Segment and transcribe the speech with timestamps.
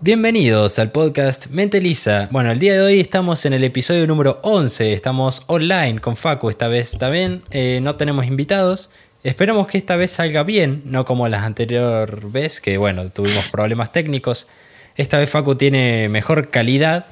[0.00, 2.28] Bienvenidos al podcast Mente Lisa.
[2.30, 4.92] Bueno, el día de hoy estamos en el episodio número 11.
[4.92, 6.96] Estamos online con Facu esta vez.
[6.98, 8.90] También eh, no tenemos invitados.
[9.24, 13.90] Esperamos que esta vez salga bien, no como las anteriores veces, que bueno, tuvimos problemas
[13.90, 14.48] técnicos.
[14.96, 17.06] Esta vez Facu tiene mejor calidad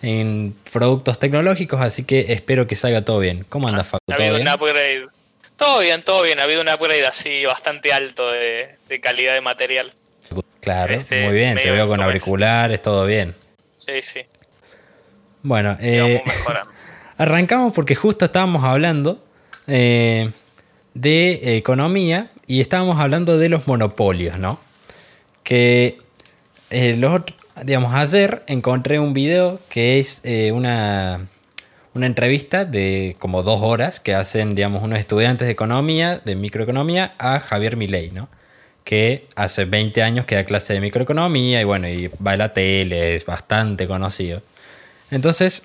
[0.00, 3.44] en productos tecnológicos, así que espero que salga todo bien.
[3.48, 3.98] ¿Cómo anda Facu?
[4.08, 4.48] Ha ¿Todo habido bien?
[4.48, 5.06] un upgrade.
[5.56, 6.38] Todo bien, todo bien.
[6.38, 9.92] Ha habido un upgrade así bastante alto de, de calidad de material.
[10.60, 11.54] Claro, Este, muy bien.
[11.54, 13.34] Te veo con auriculares, todo bien.
[13.76, 14.20] Sí, sí.
[15.42, 16.22] Bueno, eh.
[17.16, 19.22] Arrancamos porque justo estábamos hablando
[19.66, 20.30] eh,
[20.94, 24.58] de economía y estábamos hablando de los monopolios, ¿no?
[25.42, 25.98] Que
[26.70, 27.22] eh, los
[27.64, 31.28] digamos, ayer encontré un video que es eh, una,
[31.94, 37.14] una entrevista de como dos horas que hacen, digamos, unos estudiantes de economía, de microeconomía,
[37.18, 38.28] a Javier Milei, ¿no?
[38.90, 42.52] Que hace 20 años que da clase de microeconomía y bueno, y va a la
[42.52, 44.42] tele, es bastante conocido.
[45.12, 45.62] Entonces,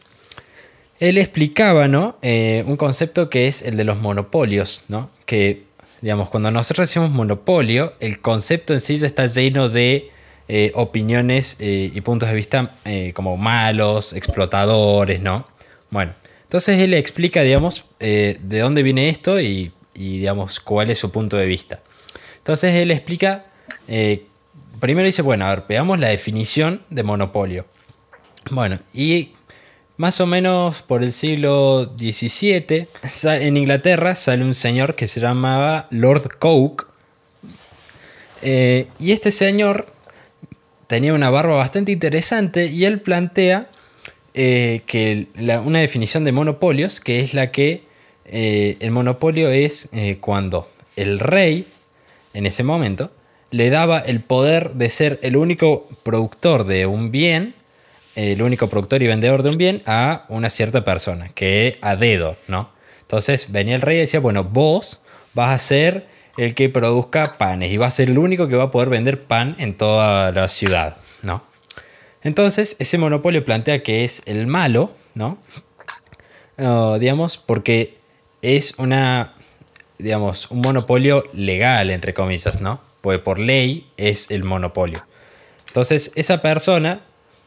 [1.00, 2.20] él explicaba, ¿no?
[2.22, 5.10] Eh, un concepto que es el de los monopolios, ¿no?
[5.26, 5.64] Que,
[6.02, 10.12] digamos, cuando nosotros decimos monopolio, el concepto en sí ya está lleno de
[10.48, 12.76] eh, opiniones eh, y puntos de vista
[13.16, 15.48] como malos, explotadores, ¿no?
[15.90, 16.14] Bueno,
[16.44, 21.38] entonces él explica, digamos, de dónde viene esto y, y, digamos, cuál es su punto
[21.38, 21.80] de vista.
[22.46, 23.46] Entonces él explica,
[23.88, 24.24] eh,
[24.80, 27.66] primero dice, bueno, a ver, veamos la definición de monopolio.
[28.52, 29.32] Bueno, y
[29.98, 32.86] más o menos por el siglo XVII,
[33.42, 36.86] en Inglaterra sale un señor que se llamaba Lord Coke.
[38.44, 39.88] Eh, y este señor
[40.86, 43.70] tenía una barba bastante interesante y él plantea
[44.36, 47.86] eh, que la- una definición de monopolios, que es la que
[48.26, 49.90] eh, el monopolio es
[50.22, 51.66] cuando el rey,
[52.36, 53.12] en ese momento,
[53.50, 57.56] le daba el poder de ser el único productor de un bien,
[58.16, 62.36] el único productor y vendedor de un bien a una cierta persona, que a dedo,
[62.48, 62.70] ¿no?
[63.02, 65.04] Entonces venía el rey y decía, bueno, vos
[65.34, 66.08] vas a ser
[66.38, 69.24] el que produzca panes y vas a ser el único que va a poder vender
[69.24, 71.44] pan en toda la ciudad, ¿no?
[72.22, 75.38] Entonces, ese monopolio plantea que es el malo, ¿no?
[76.58, 78.00] Uh, digamos, porque
[78.42, 79.35] es una,
[79.98, 82.82] digamos, un monopolio legal, entre comillas, ¿no?
[83.02, 85.00] Porque por ley es el monopolio.
[85.68, 87.02] Entonces, esa persona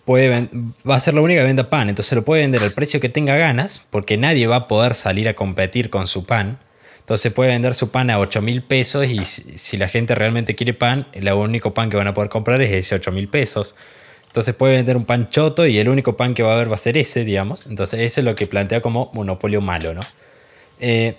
[0.04, 0.48] puede
[0.88, 3.10] va a ser la única que venda pan, entonces lo puede vender al precio que
[3.10, 6.58] tenga ganas, porque nadie va a poder salir a competir con su pan.
[7.00, 10.74] Entonces puede vender su pan a 8 mil pesos y si, la gente realmente quiere
[10.74, 13.74] pan, el único pan que van a poder comprar es ese 8 mil pesos.
[14.26, 16.74] Entonces puede vender un pan choto y el único pan que va a haber va
[16.74, 17.66] a ser ese, digamos.
[17.66, 20.00] Entonces eso es lo que plantea como monopolio malo, ¿no?
[20.80, 21.16] Eh,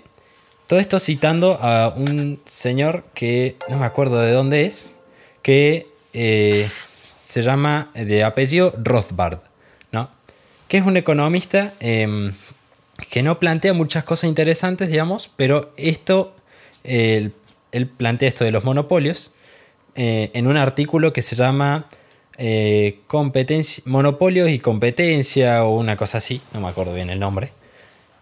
[0.70, 4.92] todo esto citando a un señor que no me acuerdo de dónde es,
[5.42, 9.40] que eh, se llama de apellido Rothbard,
[9.90, 10.10] ¿no?
[10.68, 12.34] Que es un economista em,
[13.10, 16.36] que no plantea muchas cosas interesantes, digamos, pero esto,
[16.84, 17.34] eh, él,
[17.72, 19.34] él plantea esto de los monopolios
[19.96, 21.88] eh, en un artículo que se llama
[22.38, 23.00] eh,
[23.86, 27.50] Monopolios y Competencia o una cosa así, no me acuerdo bien el nombre,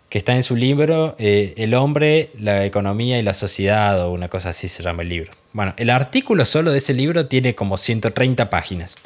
[0.09, 4.29] que está en su libro eh, El hombre, la economía y la sociedad o una
[4.29, 5.33] cosa así se llama el libro.
[5.53, 8.97] Bueno, el artículo solo de ese libro tiene como 130 páginas.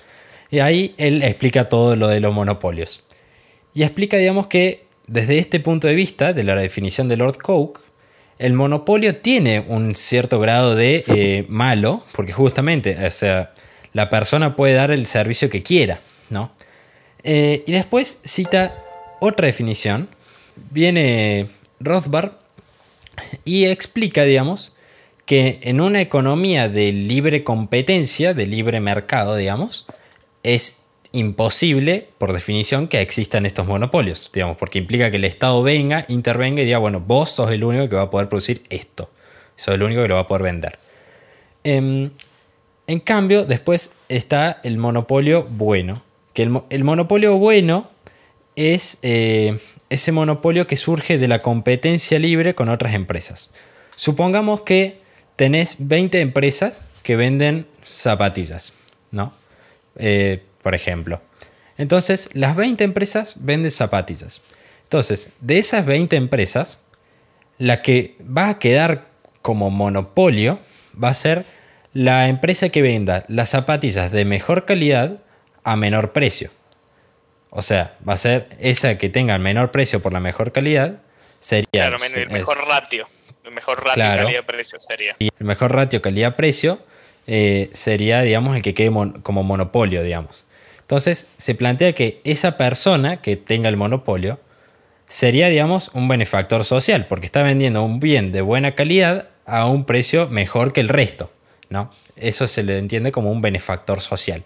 [0.51, 3.03] Y ahí él explica todo lo de los monopolios.
[3.75, 7.81] Y explica, digamos, que desde este punto de vista, de la definición de Lord Coke,
[8.39, 13.55] el monopolio tiene un cierto grado de eh, malo, porque justamente, o sea,
[13.93, 16.53] la persona puede dar el servicio que quiera, ¿no?
[17.23, 18.75] Eh, y después cita
[19.21, 20.09] otra definición.
[20.71, 21.49] Viene
[21.81, 22.33] Rothbard
[23.45, 24.73] y explica, digamos,
[25.27, 29.87] que en una economía de libre competencia, de libre mercado, digamos,
[30.43, 36.07] es imposible, por definición, que existan estos monopolios, digamos, porque implica que el Estado venga,
[36.09, 39.11] intervenga y diga, bueno, vos sos el único que va a poder producir esto,
[39.57, 40.79] sos el único que lo va a poder vender.
[41.65, 42.11] Em,
[42.87, 46.03] en cambio, después está el monopolio bueno,
[46.35, 47.89] que el, mo- el monopolio bueno
[48.57, 49.59] es eh,
[49.93, 53.51] ese monopolio que surge de la competencia libre con otras empresas.
[53.95, 55.01] Supongamos que
[55.37, 58.73] tenés 20 empresas que venden zapatillas,
[59.11, 59.33] ¿no?
[59.97, 61.21] Eh, por ejemplo.
[61.77, 64.41] Entonces, las 20 empresas venden zapatillas.
[64.85, 66.79] Entonces, de esas 20 empresas,
[67.59, 69.09] la que va a quedar
[69.43, 70.61] como monopolio
[71.03, 71.45] va a ser
[71.93, 75.19] la empresa que venda las zapatillas de mejor calidad
[75.65, 76.51] a menor precio.
[77.55, 80.95] O sea, va a ser esa que tenga el menor precio por la mejor calidad.
[81.39, 83.07] Sería Claro, el es- mejor ratio.
[83.45, 84.25] El mejor ratio Claro.
[84.25, 85.17] calidad-precio sería.
[85.19, 86.79] y el mejor ratio calidad-precio
[87.27, 90.45] eh, sería, digamos, el que quede mon- como monopolio, digamos.
[90.81, 94.41] Entonces se plantea que esa persona que tenga el monopolio
[95.07, 99.85] sería, digamos, un benefactor social, porque está vendiendo un bien de buena calidad a un
[99.85, 101.31] precio mejor que el resto.
[101.69, 101.91] ¿no?
[102.17, 104.43] Eso se le entiende como un benefactor social.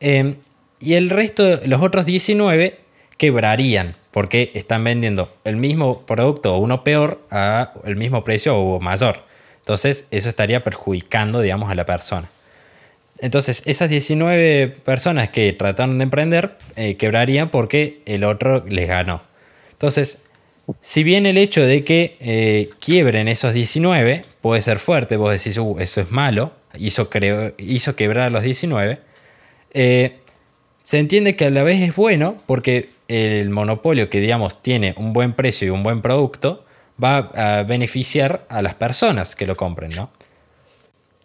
[0.00, 0.36] Em,
[0.82, 2.78] y el resto, los otros 19,
[3.16, 8.80] quebrarían porque están vendiendo el mismo producto o uno peor a el mismo precio o
[8.80, 9.20] mayor.
[9.60, 12.28] Entonces eso estaría perjudicando, digamos, a la persona.
[13.20, 19.22] Entonces esas 19 personas que trataron de emprender eh, quebrarían porque el otro les ganó.
[19.70, 20.20] Entonces,
[20.80, 25.56] si bien el hecho de que eh, quiebren esos 19 puede ser fuerte, vos decís,
[25.58, 27.08] uh, eso es malo, hizo,
[27.58, 28.98] hizo quebrar a los 19,
[29.74, 30.18] eh,
[30.82, 35.12] se entiende que a la vez es bueno porque el monopolio que digamos tiene un
[35.12, 36.64] buen precio y un buen producto
[37.02, 40.10] va a beneficiar a las personas que lo compren, ¿no?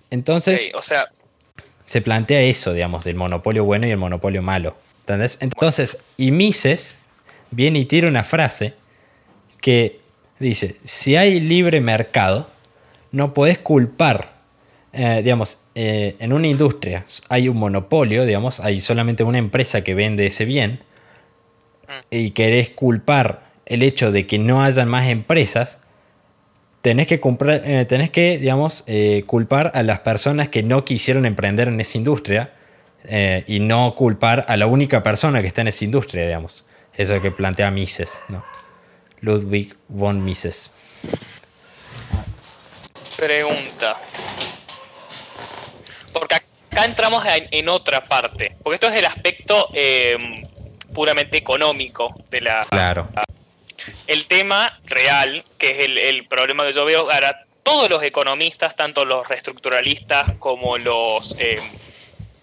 [0.09, 1.07] Entonces, o sea,
[1.85, 4.75] se plantea eso, digamos, del monopolio bueno y el monopolio malo.
[5.01, 5.37] ¿Entendés?
[5.41, 6.97] Entonces, y Mises
[7.51, 8.73] viene y tira una frase
[9.61, 9.99] que
[10.39, 12.49] dice, si hay libre mercado,
[13.11, 14.36] no podés culpar,
[14.93, 19.93] eh, digamos, eh, en una industria hay un monopolio, digamos, hay solamente una empresa que
[19.93, 20.79] vende ese bien,
[22.09, 25.79] y querés culpar el hecho de que no hayan más empresas,
[26.81, 28.85] tenés que, comprar, eh, tenés que digamos,
[29.25, 32.53] culpar a las personas que no quisieron emprender en esa industria
[33.45, 36.65] y no culpar a la única persona que está en esa industria, digamos.
[36.93, 38.43] Eso es lo que plantea Mises, ¿no?
[39.21, 40.71] Ludwig von Mises.
[43.17, 43.97] Pregunta.
[46.77, 48.55] Acá entramos en, otra parte.
[48.61, 49.67] Porque esto es el aspecto
[50.93, 52.63] puramente económico de la...
[52.69, 53.09] Claro.
[54.05, 59.05] El tema real, que es el, problema que yo veo, ahora todos los economistas, tanto
[59.05, 61.59] los reestructuralistas como los, eh,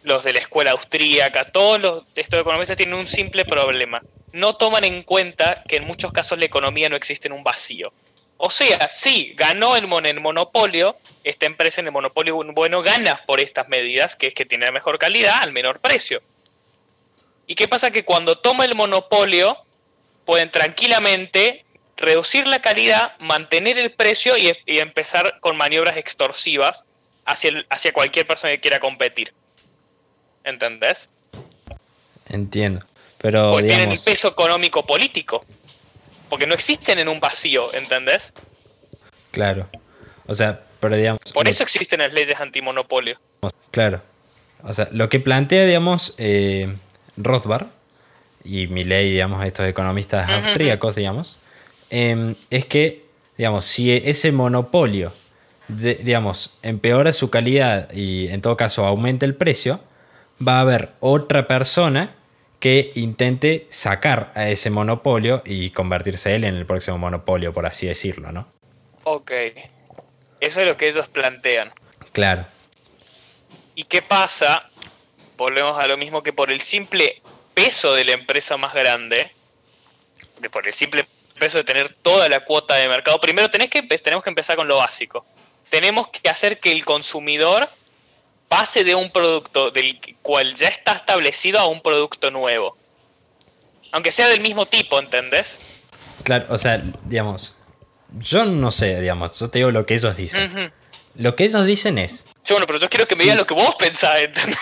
[0.02, 4.02] los de la escuela austríaca, todos los, estos economistas tienen un simple problema.
[4.32, 7.92] No toman en cuenta que en muchos casos la economía no existe en un vacío.
[8.36, 13.40] O sea, sí, ganó el, el monopolio, esta empresa en el monopolio bueno gana por
[13.40, 16.20] estas medidas, que es que tiene la mejor calidad al menor precio.
[17.46, 17.90] ¿Y qué pasa?
[17.90, 19.56] Que cuando toma el monopolio,
[20.24, 21.64] pueden tranquilamente
[21.96, 26.84] reducir la calidad, mantener el precio y, empezar con maniobras extorsivas
[27.24, 29.32] hacia, hacia cualquier persona que quiera competir.
[30.42, 31.08] ¿Entendés?
[32.26, 32.84] Entiendo.
[33.18, 35.44] Pero, Porque tienen el peso económico político.
[36.28, 38.32] Porque no existen en un vacío, ¿entendés?
[39.30, 39.68] Claro.
[40.26, 41.20] O sea, pero digamos.
[41.32, 43.18] Por eso existen las leyes antimonopolio.
[43.70, 44.02] Claro.
[44.62, 46.74] O sea, lo que plantea, digamos, eh,
[47.16, 47.66] Rothbard
[48.44, 51.38] y Milley, digamos, estos economistas austríacos, digamos,
[51.90, 53.04] em, es que,
[53.36, 55.12] digamos, si ese monopolio,
[55.68, 59.80] digamos, empeora su calidad y en todo caso aumenta el precio,
[60.46, 62.14] va a haber otra persona
[62.64, 67.86] que intente sacar a ese monopolio y convertirse él en el próximo monopolio, por así
[67.86, 68.48] decirlo, ¿no?
[69.02, 69.32] Ok.
[70.40, 71.74] Eso es lo que ellos plantean.
[72.12, 72.46] Claro.
[73.74, 74.64] ¿Y qué pasa
[75.36, 77.20] volvemos a lo mismo que por el simple
[77.52, 79.30] peso de la empresa más grande,
[80.50, 81.04] por el simple
[81.38, 84.68] peso de tener toda la cuota de mercado, primero tenés que, tenemos que empezar con
[84.68, 85.26] lo básico.
[85.68, 87.68] Tenemos que hacer que el consumidor
[88.48, 92.76] pase de un producto del cual ya está establecido a un producto nuevo.
[93.92, 95.60] Aunque sea del mismo tipo, ¿entendés?
[96.22, 97.56] Claro, o sea, digamos,
[98.18, 100.72] yo no sé, digamos, yo te digo lo que ellos dicen.
[101.16, 103.54] Lo que ellos dicen es, Sí, bueno, pero yo quiero que me digan lo que
[103.54, 104.58] vos pensás, ¿entendés?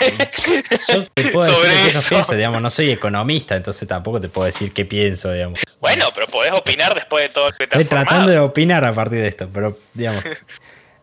[0.86, 2.08] Yo te puedo decir Sobre eso.
[2.10, 5.58] Pienso, digamos, no soy economista, entonces tampoco te puedo decir qué pienso, digamos.
[5.80, 8.94] Bueno, pero podés opinar después de todo lo que te Estoy tratando de opinar a
[8.94, 10.22] partir de esto, pero digamos.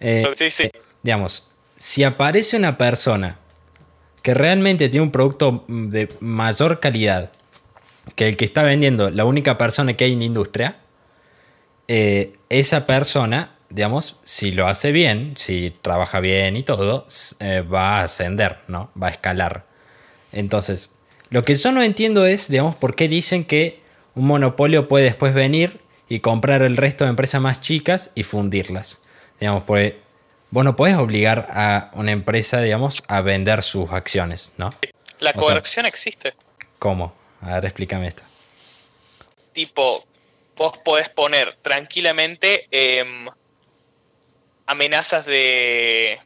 [0.01, 0.71] Eh, sí, sí.
[1.03, 1.48] digamos,
[1.79, 3.39] si aparece una persona
[4.21, 7.31] que realmente tiene un producto de mayor calidad
[8.15, 10.77] que el que está vendiendo la única persona que hay en la industria,
[11.87, 17.05] eh, esa persona digamos, si lo hace bien, si trabaja bien y todo,
[17.39, 18.91] eh, va a ascender, ¿no?
[19.01, 19.65] Va a escalar.
[20.31, 20.95] Entonces,
[21.29, 23.81] lo que yo no entiendo es, digamos, por qué dicen que
[24.15, 29.01] un monopolio puede después venir y comprar el resto de empresas más chicas y fundirlas.
[29.39, 29.99] Digamos, porque
[30.51, 34.73] vos no podés obligar a una empresa, digamos, a vender sus acciones, ¿no?
[35.19, 36.33] La coerción existe.
[36.77, 37.13] ¿Cómo?
[37.41, 38.23] A ver, explícame esto.
[39.53, 40.05] Tipo,
[40.55, 43.27] vos podés poner tranquilamente eh,
[44.65, 46.19] amenazas de,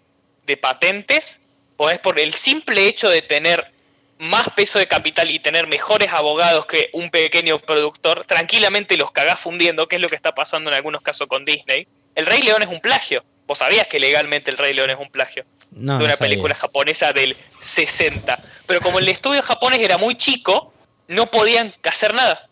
[0.45, 1.41] de patentes,
[1.75, 3.71] podés por el simple hecho de tener
[4.19, 9.39] más peso de capital y tener mejores abogados que un pequeño productor, tranquilamente los cagás
[9.39, 11.87] fundiendo, que es lo que está pasando en algunos casos con Disney.
[12.15, 13.23] El Rey León es un plagio.
[13.53, 17.13] Vos sabías que legalmente El Rey León es un plagio No, de una película japonesa
[17.13, 18.39] del 60.
[18.65, 20.73] Pero como el estudio japonés era muy chico,
[21.07, 22.49] no podían hacer nada.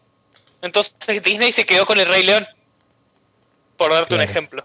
[0.62, 2.48] Entonces Disney se quedó con El Rey León.
[3.78, 4.64] Por darte un ejemplo.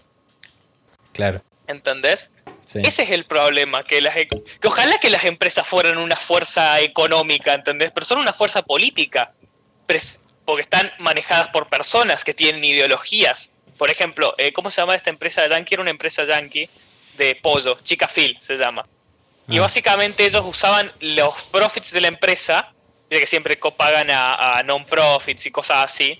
[1.11, 1.41] Claro.
[1.65, 2.29] ¿Entendés?
[2.67, 2.81] Sí.
[2.85, 6.79] Ese es el problema, que, las, e- que ojalá que las empresas fueran una fuerza
[6.81, 7.89] económica, ¿entendés?
[7.91, 9.33] Pero son una fuerza política,
[10.45, 13.49] porque están manejadas por personas que tienen ideologías.
[13.77, 15.75] Por ejemplo, eh, ¿cómo se llama esta empresa yankee?
[15.75, 16.69] Era una empresa yankee
[17.17, 18.83] de pollo, Chica Phil se llama.
[19.47, 19.61] Y Ah.
[19.61, 22.73] básicamente ellos usaban los profits de la empresa,
[23.09, 26.19] ya que siempre pagan a, a non-profits y cosas así.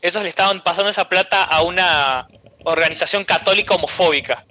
[0.00, 2.26] Ellos le estaban pasando esa plata a una
[2.64, 4.44] organización católica homofóbica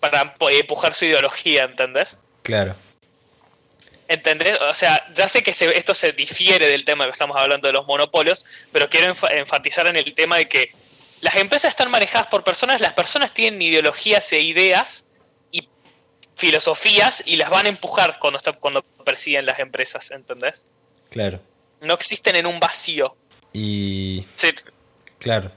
[0.00, 2.18] para empujar su ideología, ¿entendés?
[2.42, 2.74] Claro.
[4.08, 4.58] ¿Entendés?
[4.60, 7.72] O sea, ya sé que se- esto se difiere del tema que estamos hablando de
[7.72, 10.72] los monopolios, pero quiero enfa- enfatizar en el tema de que
[11.22, 15.06] las empresas están manejadas por personas, las personas tienen ideologías e ideas
[15.50, 15.66] y
[16.36, 20.66] filosofías y las van a empujar cuando, está- cuando persiguen las empresas, ¿entendés?
[21.10, 21.40] Claro.
[21.80, 23.16] No existen en un vacío.
[23.54, 24.26] Y.
[24.36, 24.54] Se-
[25.18, 25.50] Claro.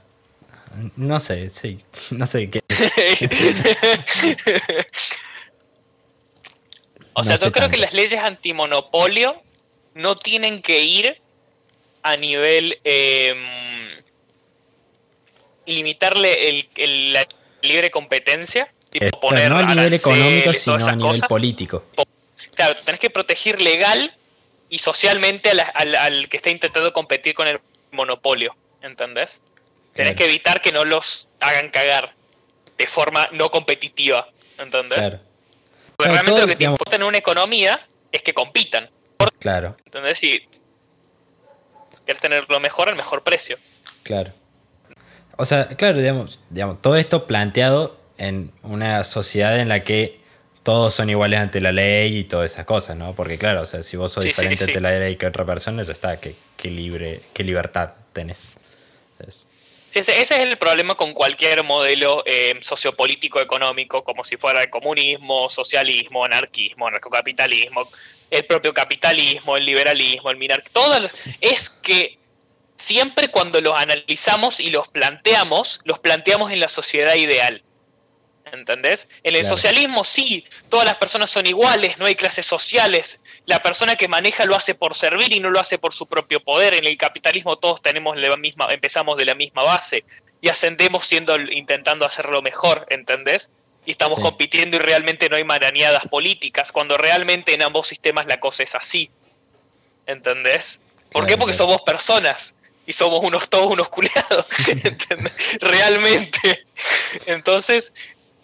[0.96, 1.76] No sé, sí.
[2.10, 2.62] No sé qué.
[7.18, 9.42] o No sea, yo creo que las leyes antimonopolio
[9.94, 11.20] no tienen que ir
[12.02, 13.44] a nivel em,
[15.66, 17.26] limitarle el, el- la
[17.62, 21.28] libre competencia, tipo Eh, poner no a nivel económico, sino a nivel cosas.
[21.28, 21.84] político.
[22.54, 24.14] Claro, tenés que proteger legal
[24.70, 27.60] y socialmente la- al, al que está intentando competir con el
[27.90, 29.42] monopolio, ¿entendés?
[29.94, 30.16] Tenés Claro.
[30.16, 32.14] que evitar que no los hagan cagar
[32.76, 34.98] de forma no competitiva, ¿entendés?
[35.00, 35.20] Claro.
[35.98, 38.88] Porque realmente todo, lo que te digamos- importa en una economía es que compitan,
[39.40, 40.18] Claro, ¿entendés?
[40.18, 40.40] Si
[42.04, 43.58] quieres tener lo mejor al mejor precio.
[44.04, 44.32] claro.
[45.36, 50.20] O sea, claro, digamos, digamos, todo esto planteado en una sociedad en la que
[50.64, 53.14] todos son iguales ante la ley y todas esas cosas, ¿no?
[53.14, 54.70] Porque claro, o sea, si vos sos Sí, diferente sí.
[54.70, 58.56] ante la ley que otra persona, ya está, qué, qué libre, qué libertad tenés.
[59.26, 59.46] Es-
[59.94, 65.48] Ese, es el problema con cualquier modelo eh, sociopolítico económico, como si fuera el comunismo,
[65.48, 67.88] socialismo, anarquismo, anarcocapitalismo,
[68.30, 71.08] el propio capitalismo, el liberalismo, el minarquismo, todo lo-
[71.40, 72.18] es que
[72.76, 77.62] siempre cuando los analizamos y los planteamos, los planteamos en la sociedad ideal.
[78.52, 79.08] ¿Entendés?
[79.22, 79.56] En el Claro.
[79.56, 83.20] socialismo sí, todas las personas son iguales, no hay clases sociales.
[83.46, 86.40] La persona que maneja lo hace por servir y no lo hace por su propio
[86.40, 86.74] poder.
[86.74, 90.04] En el capitalismo todos tenemos la misma, empezamos de la misma base
[90.40, 93.50] y ascendemos siendo intentando hacerlo mejor, ¿entendés?
[93.86, 94.22] Y estamos Sí.
[94.22, 98.74] compitiendo y realmente no hay marañadas políticas, cuando realmente en ambos sistemas la cosa es
[98.74, 99.10] así.
[100.06, 100.80] ¿Entendés?
[101.10, 101.36] ¿Por qué?
[101.36, 101.70] Porque claro.
[101.70, 102.54] somos personas
[102.86, 104.46] y somos unos todos unos culiados.
[105.60, 106.66] Realmente.
[107.26, 107.92] Entonces,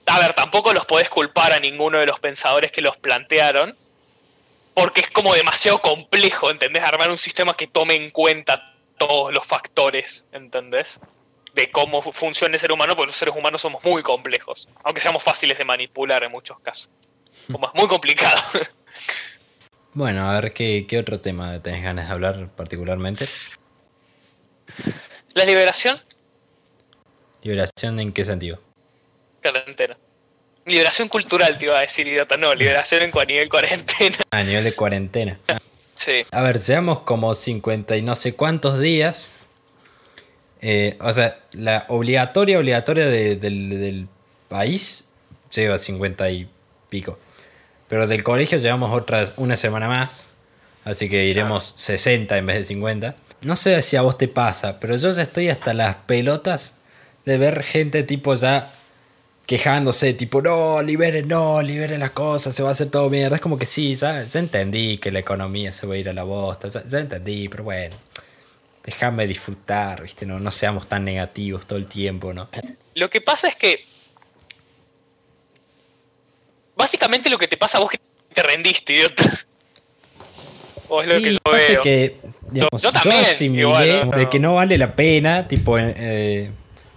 [0.06, 3.76] a ver, tampoco los podés culpar a ninguno de los pensadores que los plantearon,
[4.74, 6.82] porque es como demasiado complejo, ¿entendés?
[6.82, 11.00] Armar un sistema que tome en cuenta todos los factores, ¿entendés?
[11.54, 15.00] De cómo fu- funciona el ser humano, porque los seres humanos somos muy complejos, aunque
[15.00, 16.90] seamos fáciles de manipular en muchos casos.
[17.50, 18.40] Como es muy complicado.
[19.96, 23.26] Bueno, a ver, ¿qué, qué otro tema tenés ganas de hablar particularmente?
[25.34, 26.00] La liberación,
[27.42, 28.60] ¿Liberación en qué sentido?
[29.52, 29.96] Cuarentena.
[30.66, 32.36] Liberación cultural, te iba a decir, idiota.
[32.36, 34.16] No, liberación en cua- nivel cuarentena.
[34.30, 35.38] A nivel de cuarentena.
[35.94, 36.24] Sí.
[36.32, 39.30] A ver, llevamos como 50 y no sé cuántos días.
[40.62, 44.08] Eh, o sea, la obligatoria, obligatoria de- del, del
[44.48, 45.08] país
[45.54, 46.48] lleva 50 y
[46.88, 47.18] pico.
[47.88, 50.30] Pero del colegio llevamos otras una semana más.
[50.84, 53.14] Así que iremos 60 en vez de 50.
[53.42, 56.76] No sé si a vos te pasa, pero yo ya estoy hasta las pelotas
[57.26, 58.70] de ver gente tipo ya
[59.46, 63.36] quejándose, tipo, no, liberen, no, liberen las cosas, se va a hacer todo mierda.
[63.36, 66.12] Es como que sí, ya, ya entendí que la economía se va a ir a
[66.12, 67.94] la bosta, ya, ya entendí, pero bueno,
[68.84, 70.26] déjame disfrutar, ¿viste?
[70.26, 72.48] No, no seamos tan negativos todo el tiempo, ¿no?
[72.94, 73.84] Lo que pasa es que.
[76.76, 79.24] Básicamente lo que te pasa a vos es que te rendiste, idiota.
[80.86, 81.82] O es lo que yo veo.
[81.82, 82.18] que,
[82.50, 84.18] digamos, Yo yo, también, igual, ¿no?
[84.18, 86.50] de que no vale la pena, tipo, eh,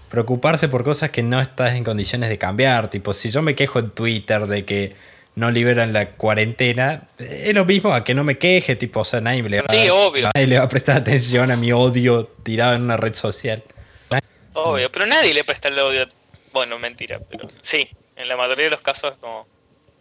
[0.10, 2.90] preocuparse por cosas que no estás en condiciones de cambiar.
[2.90, 4.96] Tipo, si yo me quejo en Twitter de que
[5.36, 9.22] no liberan la cuarentena, es lo mismo a que no me queje, tipo, o sea,
[9.22, 10.30] nadie le va, Sí, obvio.
[10.34, 13.64] nadie le va a prestar atención a mi odio tirado en una red social.
[14.54, 16.08] Obvio, pero nadie le presta el odio.
[16.52, 19.46] Bueno, mentira, pero sí, en la mayoría de los casos es como.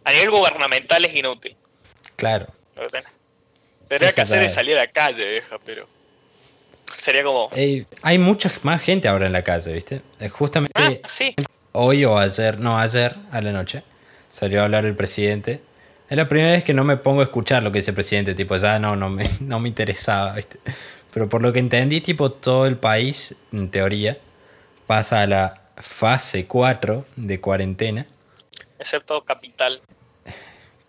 [0.03, 1.55] A nivel gubernamental es inútil.
[2.15, 2.47] Claro.
[2.75, 3.09] Lo que tenés.
[3.87, 4.53] Tendría que hacer es.
[4.55, 5.87] salir a la calle, vieja, pero.
[6.95, 7.49] Sería como.
[7.55, 10.01] Eh, hay mucha más gente ahora en la calle, ¿viste?
[10.19, 10.71] Eh, Justamente
[11.03, 11.35] Ah, sí.
[11.73, 13.83] hoy o ayer, no, ayer a la noche,
[14.29, 15.61] salió a hablar el presidente.
[16.09, 18.33] Es la primera vez que no me pongo a escuchar lo que dice el presidente,
[18.33, 20.59] tipo, ya no, no me, no me interesaba, ¿viste?
[21.13, 24.17] Pero por lo que entendí, tipo, todo el país, en teoría,
[24.85, 28.05] pasa a la fase 4 de cuarentena.
[28.79, 29.81] Excepto Capital.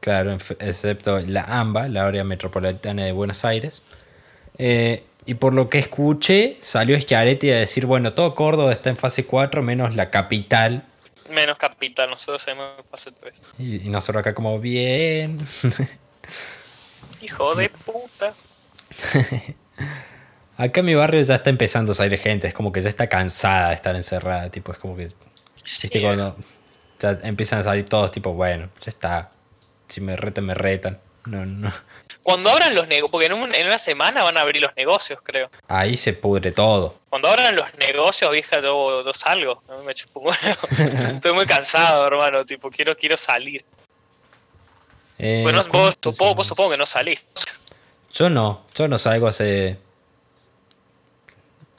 [0.00, 3.82] Claro, excepto la AMBA, la área metropolitana de Buenos Aires.
[4.56, 8.96] Eh, y por lo que escuché, salió Schiaretti a decir, bueno, todo Córdoba está en
[8.96, 10.86] fase 4 menos la capital.
[11.28, 12.56] Menos capital, nosotros en
[12.90, 13.42] fase 3.
[13.58, 15.36] Y, y nosotros acá como, bien.
[17.20, 18.32] Hijo de puta.
[20.56, 23.06] Acá en mi barrio ya está empezando a salir gente, es como que ya está
[23.08, 25.10] cansada de estar encerrada, tipo, es como que...
[25.62, 26.36] ¿Viste cuando
[26.98, 29.30] ya empiezan a salir todos, tipo, bueno, ya está,
[29.88, 30.98] si me retan, me retan.
[31.26, 31.70] No, no.
[32.30, 35.50] Cuando abran los negocios, porque en, una semana van a abrir los negocios, creo.
[35.68, 36.96] Ahí se pudre todo.
[37.08, 39.62] Cuando abran los negocios, vieja, yo, yo salgo.
[39.86, 40.30] Me chupo
[41.14, 42.44] Estoy muy cansado, hermano.
[42.44, 43.64] Tipo, quiero, quiero salir.
[45.18, 47.24] Eh, bueno, vos, supongo, vos supongo que no salís.
[48.12, 49.78] Yo no, yo no salgo hace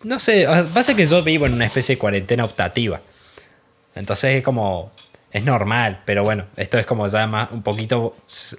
[0.03, 3.01] no sé, pasa que yo vivo en una especie de cuarentena optativa.
[3.95, 4.91] Entonces es como.
[5.31, 8.15] Es normal, pero bueno, esto es como ya más un poquito,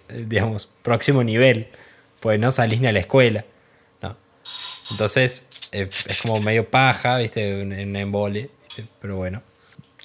[0.09, 1.66] digamos, próximo nivel.
[2.20, 3.44] Pues no salís ni a la escuela.
[4.02, 4.16] ¿no?
[4.90, 7.60] Entonces es como medio paja, ¿viste?
[7.60, 8.84] En embole, ¿viste?
[9.00, 9.42] Pero bueno.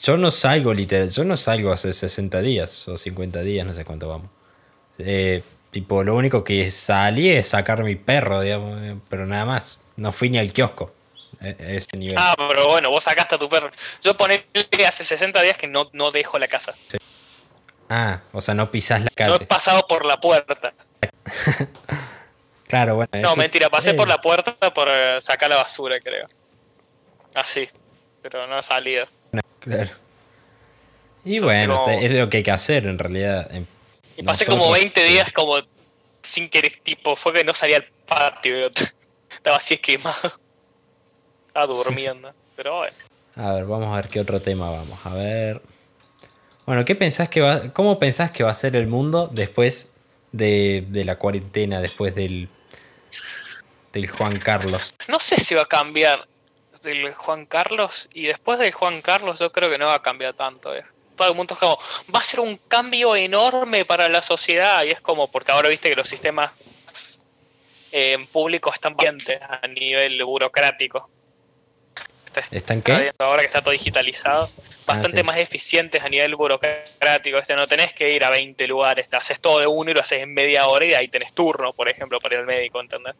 [0.01, 3.83] Yo no salgo literal, yo no salgo hace 60 días o 50 días, no sé
[3.83, 4.29] cuánto vamos.
[4.99, 5.41] Eh,
[5.71, 9.81] tipo, lo único que salí es sacar mi perro, digamos, pero nada más.
[9.95, 10.93] No fui ni al kiosco.
[11.41, 12.15] Ese nivel.
[12.19, 13.71] Ah, pero bueno, vos sacaste a tu perro.
[14.01, 14.45] Yo poné
[14.87, 16.73] hace 60 días que no, no dejo la casa.
[17.89, 19.29] Ah, o sea, no pisás la casa.
[19.29, 20.73] No he pasado por la puerta.
[22.67, 23.09] claro, bueno.
[23.13, 26.27] No, mentira, pasé por la puerta por eh, sacar la basura, creo.
[27.33, 27.67] Así,
[28.21, 29.07] pero no he salido.
[29.59, 29.91] claro.
[31.25, 33.49] Y bueno, es lo que hay que hacer en realidad.
[34.15, 35.57] Y pasé como 20 días como
[36.21, 38.67] sin querer, tipo, fue que no salía al patio.
[39.31, 40.39] Estaba así esquemado.
[41.47, 42.31] Está durmiendo.
[42.55, 42.95] Pero bueno.
[43.35, 45.05] A ver, vamos a ver qué otro tema vamos.
[45.05, 45.61] A ver.
[46.65, 49.91] Bueno, ¿qué pensás que va, ¿cómo pensás que va a ser el mundo después
[50.37, 52.49] de, la cuarentena, después del,
[53.93, 54.93] del Juan Carlos?
[55.07, 56.27] No sé si va a cambiar
[56.81, 60.33] del Juan Carlos y después del Juan Carlos yo creo que no va a cambiar
[60.33, 60.75] tanto.
[60.75, 60.83] Eh.
[61.15, 61.79] Todo el mundo es como,
[62.13, 65.89] va a ser un cambio enorme para la sociedad y es como, porque ahora viste
[65.89, 66.51] que los sistemas
[67.91, 71.09] eh, públicos están bien a nivel burocrático.
[72.51, 73.13] ¿Están qué?
[73.17, 74.49] Ahora que está todo digitalizado,
[74.87, 77.37] ah, bastante más eficientes a nivel burocrático.
[77.37, 80.01] Este, no tenés que ir a 20 lugares, te haces todo de uno y lo
[80.01, 83.15] haces en media hora y ahí tenés turno, por ejemplo, para ir al médico, ¿entendés?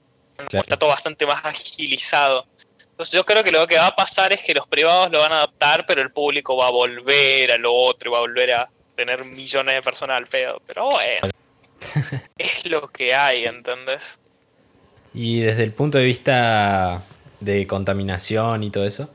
[0.51, 2.45] Está todo bastante más agilizado.
[2.79, 5.33] Entonces yo creo que lo que va a pasar es que los privados lo van
[5.33, 8.53] a adaptar, pero el público va a volver a lo otro y va a volver
[8.53, 10.61] a tener millones de personas al pedo.
[10.65, 11.27] Pero bueno,
[12.37, 14.17] es lo que hay, ¿entendés?
[15.13, 17.01] Y desde el punto de vista
[17.39, 19.09] de contaminación y todo eso.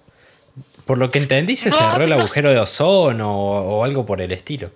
[0.90, 4.72] Por lo que entendí, se cerró el agujero de ozono o, algo por el estilo.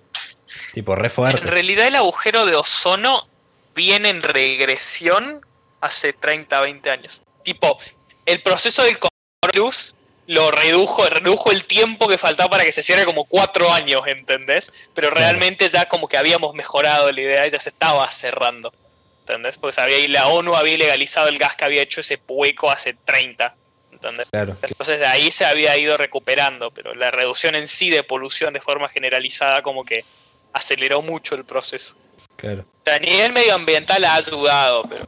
[0.73, 1.41] Tipo, re fuerte.
[1.41, 3.27] En realidad, el agujero de ozono
[3.75, 5.41] viene en regresión
[5.81, 7.21] hace 30, 20 años.
[7.43, 7.77] Tipo,
[8.25, 9.95] el proceso del coronavirus
[10.27, 14.71] lo redujo, redujo el tiempo que faltaba para que se cierre como cuatro años, ¿entendés?
[14.93, 18.71] Pero realmente ya como que habíamos mejorado la idea y ya se estaba cerrando.
[19.19, 19.57] ¿entendés?
[19.57, 23.53] Porque sabía, la ONU había legalizado el gas que había hecho ese hueco hace 30,
[23.95, 24.29] ¿entendés?
[24.31, 28.61] Entonces de ahí se había ido recuperando, pero la reducción en sí de polución de
[28.61, 30.05] forma generalizada como que
[30.53, 31.95] aceleró mucho el proceso.
[32.35, 32.65] Claro.
[32.85, 35.07] a nivel medioambiental ha ayudado, pero...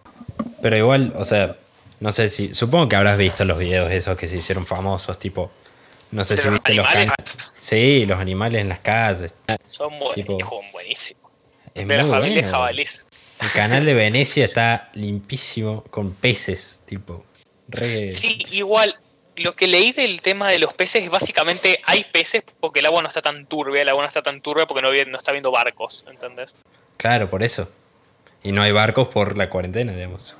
[0.61, 1.57] Pero igual, o sea,
[1.99, 2.53] no sé si...
[2.53, 5.51] Supongo que habrás visto los videos esos que se hicieron famosos, tipo...
[6.11, 6.87] No sé si viste los...
[7.59, 9.35] Sí, los animales en las calles.
[9.67, 11.31] Son buenísimos.
[11.73, 13.05] Es de la familia jabalís.
[13.41, 17.25] El canal de Venecia está limpísimo con peces, tipo.
[18.07, 18.97] Sí, igual.
[19.35, 23.03] Lo que leí del tema de los peces es básicamente hay peces porque el agua
[23.03, 25.51] no está tan turbia, el agua no está tan turbia porque no, no está viendo
[25.51, 26.55] barcos, ¿entendés?
[26.97, 27.69] Claro, por eso.
[28.43, 30.35] Y no hay barcos por la cuarentena, digamos.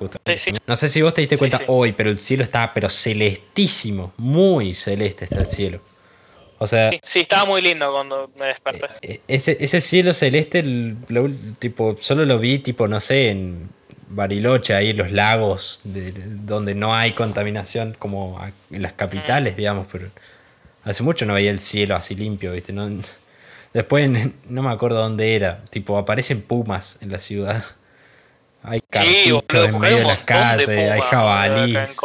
[0.66, 4.74] No sé si vos te diste cuenta hoy, pero el cielo está pero celestísimo, muy
[4.74, 5.80] celeste está el cielo.
[6.58, 6.90] O sea.
[7.02, 8.86] Sí, estaba muy lindo cuando me desperté.
[9.02, 10.64] Eh, ese, ese cielo celeste,
[11.58, 13.70] tipo, solo lo vi, tipo, no sé, en
[14.10, 18.40] Bariloche, ahí en los lagos, donde no hay contaminación como
[18.70, 20.08] en las capitales, digamos, pero
[20.84, 22.72] hace mucho no veía el cielo así limpio, ¿viste?
[22.72, 22.88] No,
[23.74, 24.10] después
[24.48, 27.64] no me acuerdo dónde era, tipo, aparecen pumas en la ciudad.
[28.62, 31.96] Hay cartuchos en medio de las calles, hay jabalíes.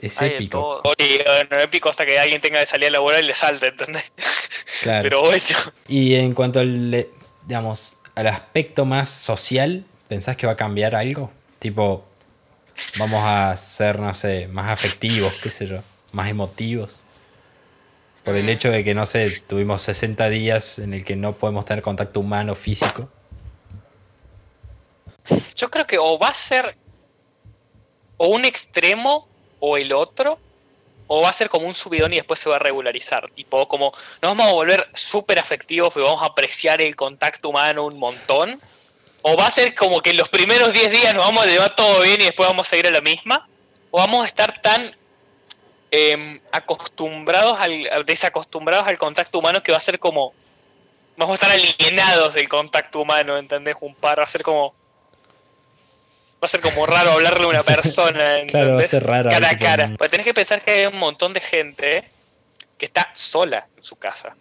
[0.00, 0.82] Es Hay épico.
[0.98, 4.04] Y bueno, épico hasta que alguien tenga que salir a laborar y le salte, ¿entendés?
[4.82, 5.02] Claro.
[5.02, 5.42] Pero bueno.
[5.88, 7.06] Y en cuanto al,
[7.46, 11.30] digamos, al aspecto más social, ¿pensás que va a cambiar algo?
[11.58, 12.04] Tipo,
[12.98, 15.78] vamos a ser, no sé, más afectivos, qué sé yo,
[16.12, 17.00] más emotivos.
[18.24, 18.48] Por el Mm.
[18.50, 22.20] hecho de que, no sé, tuvimos 60 días en el que no podemos tener contacto
[22.20, 23.08] humano físico.
[25.56, 26.76] Yo creo que o va a ser
[28.16, 29.28] o un extremo
[29.60, 30.38] o el otro,
[31.06, 33.28] o va a ser como un subidón y después se va a regularizar.
[33.30, 37.86] Tipo, como nos vamos a volver súper afectivos y vamos a apreciar el contacto humano
[37.86, 38.60] un montón.
[39.26, 41.74] O va a ser como que en los primeros 10 días nos vamos a llevar
[41.74, 43.48] todo bien y después vamos a ir a la misma.
[43.90, 44.94] O vamos a estar tan
[45.90, 50.34] em, acostumbrados al, desacostumbrados al contacto humano que va a ser como
[51.16, 53.76] vamos a estar alienados del contacto humano, ¿entendés?
[53.80, 54.74] Un par, va a ser como
[56.34, 58.50] va a ser como raro hablarle a una persona, ¿entendés?
[58.52, 59.94] Claro, va a ser raro, Cara a cara.
[59.96, 62.10] Pues tenés que pensar que hay un montón de gente
[62.76, 64.36] que está sola en su casa.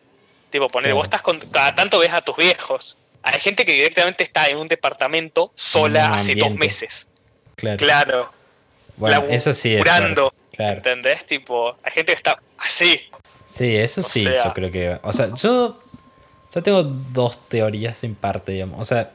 [0.49, 0.95] Tipo, poner, Claro.
[0.97, 2.97] vos estás con, cada tanto ves a tus viejos.
[3.23, 7.07] Hay gente que directamente está en un departamento sola un hace dos meses.
[7.55, 7.77] Claro.
[7.77, 8.31] Claro,
[8.97, 9.81] bueno, eso sí es.
[9.87, 10.77] fuerte, Claro.
[10.77, 11.25] ¿entendés?
[11.25, 12.99] Tipo, hay gente que está así.
[13.49, 14.99] Sí, eso O sí, sea- yo creo que.
[15.03, 15.79] O sea, yo.
[16.53, 18.79] Yo tengo dos teorías en parte, digamos.
[18.79, 19.11] O sea,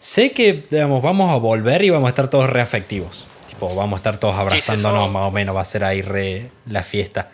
[0.00, 3.26] sé que, digamos, vamos a volver y vamos a estar todos reafectivos.
[3.48, 6.82] Tipo, vamos a estar todos abrazándonos, más o menos, va a ser ahí re la
[6.82, 7.30] fiesta.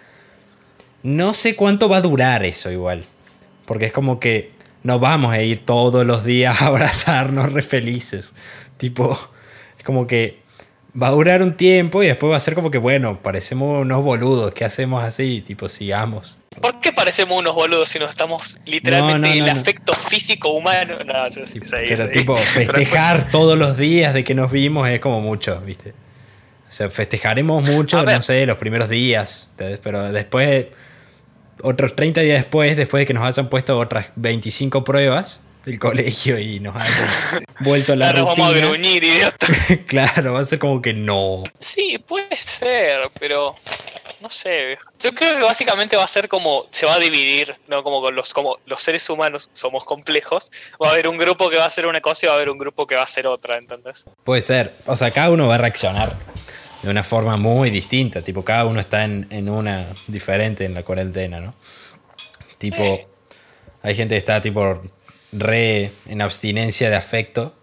[1.02, 3.04] No sé cuánto va a durar eso igual.
[3.64, 4.50] Porque es como que
[4.82, 8.34] no vamos a ir todos los días a abrazarnos re felices.
[8.76, 9.18] Tipo,
[9.78, 10.40] es como que
[11.00, 14.02] va a durar un tiempo y después va a ser como que, bueno, parecemos unos
[14.02, 14.52] boludos.
[14.52, 15.42] ¿Qué hacemos así?
[15.46, 16.40] Tipo, sigamos.
[16.60, 19.60] ¿Por qué parecemos unos boludos si nos estamos literalmente No, no, no, el no.
[19.60, 20.96] afecto físico humano?
[21.04, 22.12] No, yo sí, sí, Pero sí.
[22.12, 25.90] tipo, festejar todos los días de que nos vimos es como mucho, ¿viste?
[26.68, 29.50] O sea, festejaremos mucho, no sé, los primeros días,
[29.82, 30.66] pero después,
[31.62, 36.38] otros 30 días después, después de que nos hayan puesto otras 25 pruebas del colegio
[36.38, 39.46] y nos hayan vuelto a la Ya nos vamos a rutina, gruñir, idiota.
[39.86, 41.42] claro, va a ser como que no.
[41.58, 43.54] Sí, puede ser, pero
[44.20, 44.78] no sé.
[45.00, 48.14] Yo creo que básicamente va a ser como se va a dividir, no como con
[48.14, 50.50] los como los seres humanos somos complejos.
[50.82, 52.50] Va a haber un grupo que va a hacer una cosa y va a haber
[52.50, 54.04] un grupo que va a hacer otra, ¿entendés?
[54.24, 56.16] Puede ser, o sea, cada uno va a reaccionar
[56.82, 60.82] de una forma muy distinta, tipo, cada uno está en, en una diferente en la
[60.82, 61.54] cuarentena, ¿no?
[62.58, 63.00] Tipo,
[63.82, 64.82] hay gente que está tipo
[65.32, 67.54] re en abstinencia de afecto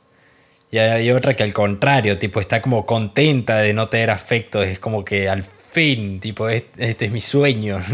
[0.72, 4.80] y hay otra que al contrario, tipo, está como contenta de no tener afecto, es
[4.80, 7.80] como que al fin, tipo, es- este es mi sueño.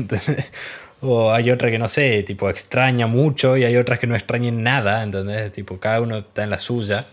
[1.05, 4.63] O hay otra que no sé, tipo, extraña mucho y hay otras que no extrañan
[4.63, 5.51] nada, ¿entendés?
[5.51, 7.03] Tipo, cada uno está en la suya.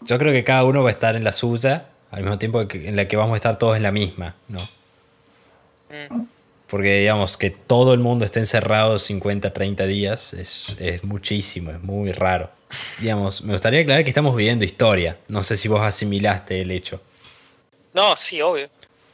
[0.00, 2.88] Yo creo que cada uno va a estar en la suya al mismo tiempo que-
[2.88, 4.58] en la que vamos a estar todos en la misma, ¿no?
[5.90, 6.26] Mm.
[6.68, 11.82] Porque digamos que todo el mundo esté encerrado 50, 30 días es, es muchísimo, es
[11.82, 12.50] muy raro.
[13.00, 15.18] Digamos, me gustaría aclarar que estamos viviendo historia.
[15.28, 17.00] No sé si vos asimilaste el hecho.
[17.92, 18.68] No, sí, obvio.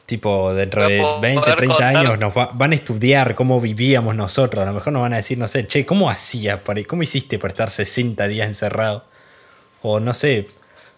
[0.07, 3.61] Tipo, dentro de a poder 20, 30 contar- años nos va- van a estudiar cómo
[3.61, 4.63] vivíamos nosotros.
[4.63, 6.61] A lo mejor nos van a decir, no sé, che, ¿cómo hacías?
[6.61, 9.05] para- ¿Cómo hiciste para estar 60 días encerrado?
[9.83, 10.49] O no sé,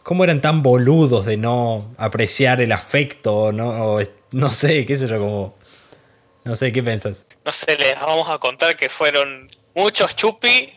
[0.03, 3.53] ¿cómo eran tan boludos de no apreciar el afecto?
[3.53, 5.59] No, O, no sé, qué sé yo, como...
[6.45, 7.25] No sé, ¿qué pensás?
[7.45, 10.73] No sé, les vamos a contar que fueron muchos chupi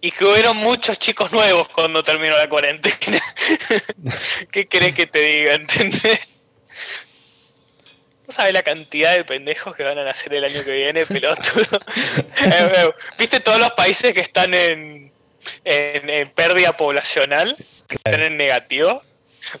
[0.00, 3.22] y que hubieron muchos chicos nuevos cuando terminó la cuarentena.
[4.50, 5.54] ¿Qué querés que te diga?
[5.54, 6.20] ¿Entendés?
[8.26, 11.80] No sabes la cantidad de pendejos que van a nacer el año que viene, pelotudo.
[12.44, 15.12] Eh, eh, ¿Viste todos los países que están en,
[15.64, 17.56] en, en pérdida poblacional?
[17.94, 19.02] Que están en negativo.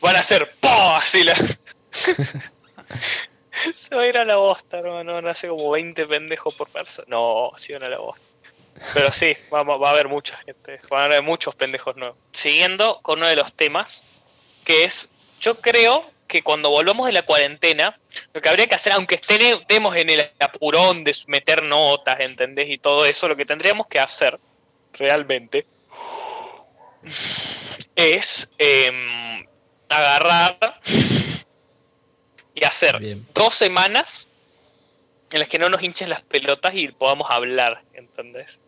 [0.00, 0.68] Van a ser ¡po!
[0.68, 1.34] Así la.
[3.74, 5.14] Se va a ir a la bosta, hermano.
[5.14, 7.06] Van a ser como 20 pendejos por persona.
[7.08, 8.24] No, se van a la bosta.
[8.92, 10.80] Pero sí, va, va- a haber mucha gente.
[10.90, 12.18] Van a haber muchos pendejos nuevos.
[12.32, 14.02] Siguiendo con uno de los temas,
[14.64, 17.96] que es, yo creo que cuando volvamos de la cuarentena,
[18.32, 22.68] lo que habría que hacer, aunque estemos en el apurón de meter notas, ¿entendés?
[22.68, 24.40] Y todo eso, lo que tendríamos que hacer
[24.94, 25.66] realmente
[27.96, 29.46] es em,
[29.88, 30.80] agarrar
[32.54, 33.26] y hacer Bien.
[33.34, 34.28] dos semanas
[35.30, 38.60] en las que no nos hinchen las pelotas y podamos hablar, ¿entendés?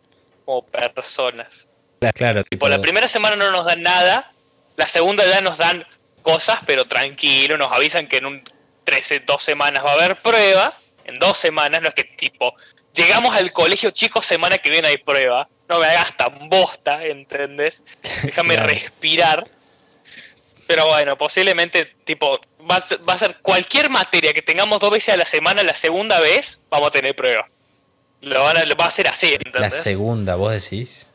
[0.45, 1.69] Como personas.
[2.13, 4.31] Claro, tipo, Por la primera semana no nos dan nada,
[4.75, 5.85] la segunda ya nos dan
[6.21, 8.43] cosas, pero tranquilo, nos avisan que en un
[8.83, 10.73] 13, dos semanas va a haber prueba,
[11.05, 12.53] en dos semanas, no es que tipo,
[12.93, 17.83] llegamos al colegio, chicos, semana que viene hay prueba, no me hagas tan bosta, ¿entendés?
[18.23, 18.69] Déjame Claro.
[18.69, 19.47] respirar.
[20.67, 24.91] Pero bueno, posiblemente, tipo, va a, ser, va a ser cualquier materia que tengamos dos
[24.91, 27.47] veces a la semana, la segunda vez vamos a tener prueba.
[28.21, 29.75] Lo, van a, lo va a ser así, La ¿entendés?
[29.75, 31.07] segunda, vos decís.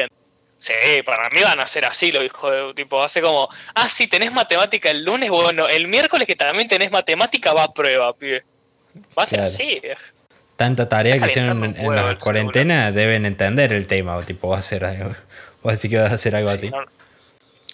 [0.56, 0.72] Sí,
[1.04, 4.32] para mí van a ser así, lo dijo de tipo, hace como, ah, sí, tenés
[4.32, 8.44] matemática el lunes, bueno, el miércoles que también tenés matemática va a prueba, pibe.
[9.18, 9.52] Va a ser Claro.
[9.52, 9.82] así.
[10.62, 14.16] Tanta tarea que hicieron en, en la cuarentena deben entender el tema.
[14.16, 15.12] O tipo, va a ser algo.
[15.60, 16.70] Vos decís que vas a hacer algo así.
[16.70, 16.80] No,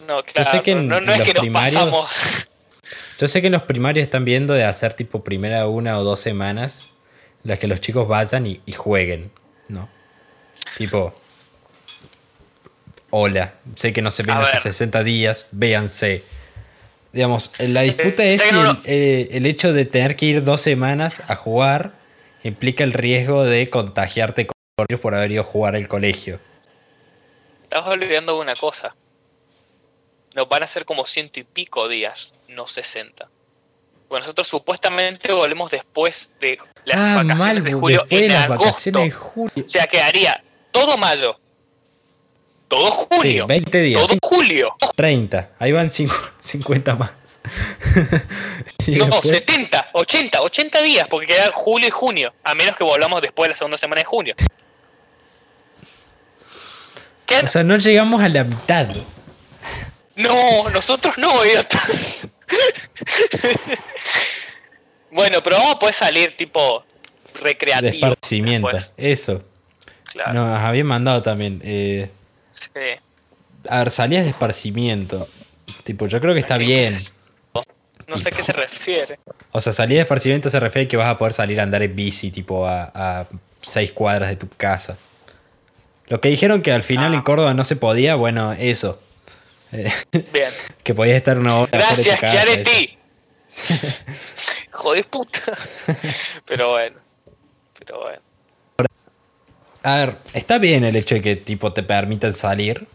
[0.06, 2.46] no, claro, sé que en- no, no en es que los nos primarios- pasamos.
[3.18, 6.18] Yo sé que en los primarios están viendo de hacer tipo primera una o dos
[6.20, 6.88] semanas
[7.42, 9.30] las que los chicos vayan y, y jueguen,
[9.68, 9.88] ¿no?
[10.78, 11.14] Tipo,
[13.10, 14.62] hola, sé que no se ven A hace ver.
[14.62, 16.22] 60 días, véanse.
[17.12, 20.44] Digamos, la disputa Eh, es que no- el, eh, el hecho de tener que ir
[20.44, 21.97] dos semanas a jugar
[22.42, 24.54] implica el riesgo de contagiarte con
[24.88, 26.38] virus por haber ido a jugar al colegio.
[27.62, 28.94] Estás olvidando una cosa.
[30.34, 33.28] Nos van a ser como ciento y pico días, no 60.
[34.08, 38.90] Bueno, nosotros supuestamente volvemos después de las ah, vacaciones mal, de julio en agosto.
[39.00, 39.64] de julio.
[39.64, 41.38] O sea, quedaría todo mayo,
[42.68, 44.00] todo Sí, junio, 20 días.
[44.06, 47.10] todo julio, 30, ahí van cinco- 50 más.
[48.88, 53.20] No, después- 70, 80, 80 días, porque queda julio y junio, a menos que volvamos
[53.20, 54.34] después de la segunda semana de junio.
[57.44, 58.88] O sea, no llegamos a la mitad.
[60.16, 61.78] No, nosotros no, idiota.
[65.10, 66.84] bueno, pero vamos a poder salir tipo
[67.34, 67.92] De recreativo.
[67.92, 68.68] esparcimiento.
[68.68, 68.94] después.
[68.96, 69.44] Eso.
[70.04, 70.32] Claro.
[70.32, 71.60] Nos habían mandado también.
[71.62, 72.10] eh,
[72.50, 72.70] sí.
[73.68, 75.28] a ver, salías de esparcimiento.
[75.84, 76.94] Tipo, yo creo que está bien.
[78.08, 79.18] No sé a qué se refiere.
[79.52, 81.82] O sea, salir de esparcimiento se refiere a que vas a poder salir a andar
[81.82, 83.26] en bici, tipo, a, a
[83.62, 84.96] seis cuadras de tu casa.
[86.06, 87.16] Lo que dijeron que al final Ah.
[87.16, 88.98] en Córdoba no se podía, bueno, eso.
[89.70, 90.50] Bien.
[90.82, 92.96] que podías estar una hora Gracias, Chiaretti.
[94.72, 95.40] Joder puta.
[96.46, 96.96] Pero bueno.
[97.78, 98.20] Pero bueno.
[99.82, 102.86] A ver, está bien el hecho de que tipo te permitan salir.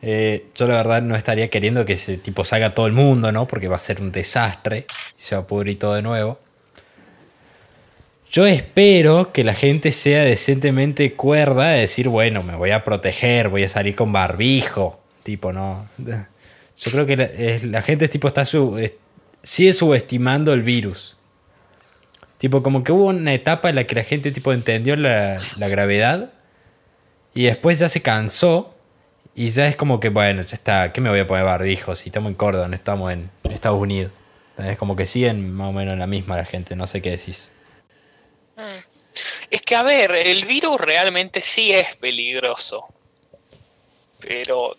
[0.00, 3.48] Eh, yo la verdad no estaría queriendo que se tipo salga todo el mundo, ¿no?
[3.48, 4.86] Porque va a ser un desastre
[5.18, 6.38] y se va a pudrir todo de nuevo.
[8.30, 13.48] Yo espero que la gente sea decentemente cuerda de decir, bueno, me voy a proteger,
[13.48, 15.00] voy a salir con barbijo.
[15.22, 15.88] Tipo, no.
[15.98, 18.92] Yo creo que la, gente tipo está su, es-
[19.42, 21.16] sigue subestimando el virus.
[22.36, 25.68] Tipo, como que hubo una etapa en la que la gente tipo entendió la, la
[25.68, 26.30] gravedad
[27.34, 28.74] y después ya se cansó
[29.38, 32.08] y ya es como que, bueno, ya está, ¿qué me voy a poner barbijo si
[32.08, 34.10] estamos en Córdoba, no estamos en Estados Unidos?
[34.58, 37.48] Es como que siguen más o menos la misma la gente, no sé qué decís.
[38.56, 38.80] Mm.
[39.48, 42.88] Es que, a ver, el virus realmente sí es peligroso.
[44.18, 44.76] Pero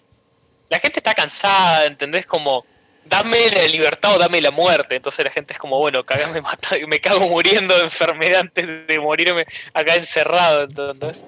[0.68, 2.26] la gente está cansada, ¿entendés?
[2.26, 2.66] Como,
[3.06, 4.98] dame la libertad o dame la muerte.
[4.98, 9.00] Entonces la gente es como, bueno, cagame, mata, me cago muriendo de enfermedad antes de
[9.00, 11.26] morirme acá encerrado, ¿entendés?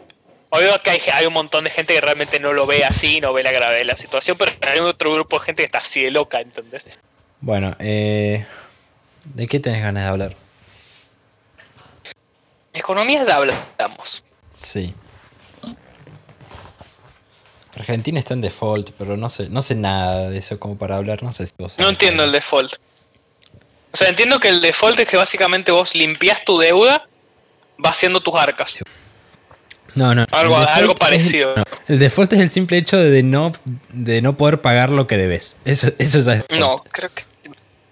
[0.53, 3.31] Obvio que hay, hay un montón de gente que realmente no lo ve así, no
[3.31, 6.03] ve la gravedad de la situación, pero hay otro grupo de gente que está así
[6.03, 6.89] de loca, ¿entendés?
[7.39, 8.45] Bueno, eh,
[9.23, 10.35] ¿de qué tenés ganas de hablar?
[12.73, 14.23] Economía ya hablamos.
[14.53, 14.93] Sí.
[17.77, 21.23] Argentina está en default, pero no sé, no sé nada de eso como para hablar,
[21.23, 22.73] no sé si vos No entiendo el default.
[23.93, 27.07] O sea, entiendo que el default es que básicamente vos limpias tu deuda,
[27.77, 28.79] vas haciendo tus arcas.
[29.95, 30.25] No, no.
[30.31, 31.53] Algo, el default algo es- parecido.
[31.87, 33.51] El default es el simple hecho de no,
[33.89, 35.57] de no poder pagar lo que debes.
[35.65, 36.87] Eso, eso ya es No, default.
[36.91, 37.23] creo que,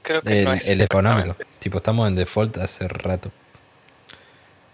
[0.01, 0.67] creo que el, no es.
[0.69, 1.35] el económico.
[1.59, 3.31] Tipo, estamos en default hace rato.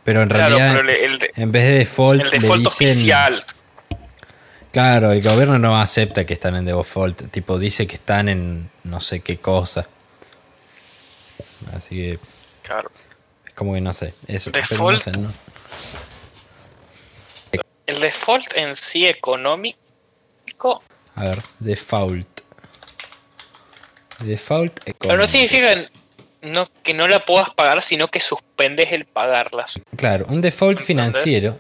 [0.04, 2.62] Pero en Claro, realidad, pero el, el de- en vez de default, el le default
[2.64, 3.44] dicen- oficial.
[4.72, 7.32] Claro, el gobierno no acepta que están en default.
[7.32, 9.88] Tipo, dice que están en no sé qué cosa.
[11.76, 12.20] Así que
[12.62, 12.92] Claro.
[13.48, 14.14] es como que no sé.
[14.28, 14.52] Eso.
[14.52, 15.02] pero no Default.
[15.02, 15.32] sé, ¿no?
[18.06, 20.84] Default en sí económico.
[21.16, 22.28] A ver, default.
[24.20, 25.22] Default Pero económico.
[25.22, 25.90] no significa que
[26.44, 29.82] no, que no la puedas pagar, sino que suspendes el pagarlas.
[29.96, 31.58] Claro, un default financiero,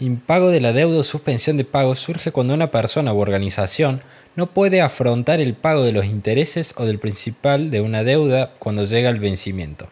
[0.00, 4.02] impago de la deuda o suspensión de pago surge cuando una persona u organización
[4.34, 8.84] no puede afrontar el pago de los intereses o del principal de una deuda cuando
[8.84, 9.88] llega el vencimiento.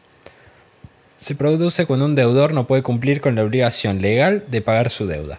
[1.18, 5.06] Se produce cuando un deudor no puede cumplir con la obligación legal de pagar su
[5.06, 5.38] deuda.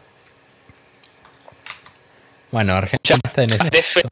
[2.54, 3.70] Bueno, Argentina está en ese.
[3.72, 4.04] Def-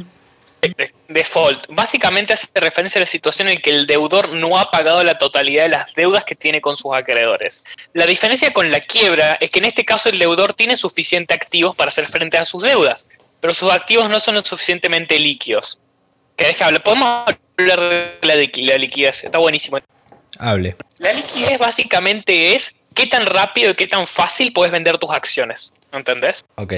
[0.62, 1.65] de- Default.
[1.69, 5.63] Básicamente hace referencia a la situación en que el deudor no ha pagado la totalidad
[5.63, 7.63] de las deudas que tiene con sus acreedores.
[7.93, 11.75] La diferencia con la quiebra es que en este caso el deudor tiene suficientes activos
[11.75, 13.06] para hacer frente a sus deudas,
[13.39, 15.80] pero sus activos no son lo suficientemente líquidos.
[16.36, 16.80] ¿Querés que hable?
[16.80, 17.25] Podemos
[17.58, 19.23] hablar de la, la liquidez.
[19.23, 19.77] Está buenísimo.
[20.39, 20.75] Hable.
[20.97, 25.73] La liquidez básicamente es qué tan rápido y qué tan fácil puedes vender tus acciones.
[25.91, 26.43] ¿Entendés?
[26.56, 26.73] Ok.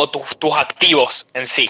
[0.00, 1.68] O tus, tus activos en sí.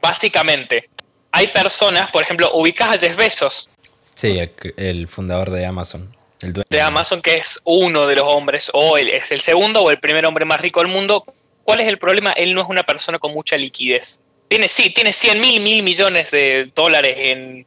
[0.00, 0.88] Básicamente,
[1.32, 3.68] hay personas, por ejemplo, ubicas a Jeff Bezos.
[4.14, 4.38] Sí,
[4.76, 6.14] el, fundador de Amazon.
[6.40, 6.66] El dueño.
[6.70, 10.24] de Amazon, que es uno de los hombres, o es el segundo o el primer
[10.26, 11.24] hombre más rico del mundo.
[11.64, 12.32] ¿Cuál es el problema?
[12.32, 14.20] Él no es una persona con mucha liquidez.
[14.48, 17.66] Tiene, sí, tiene 100 mil, mil millones de dólares en,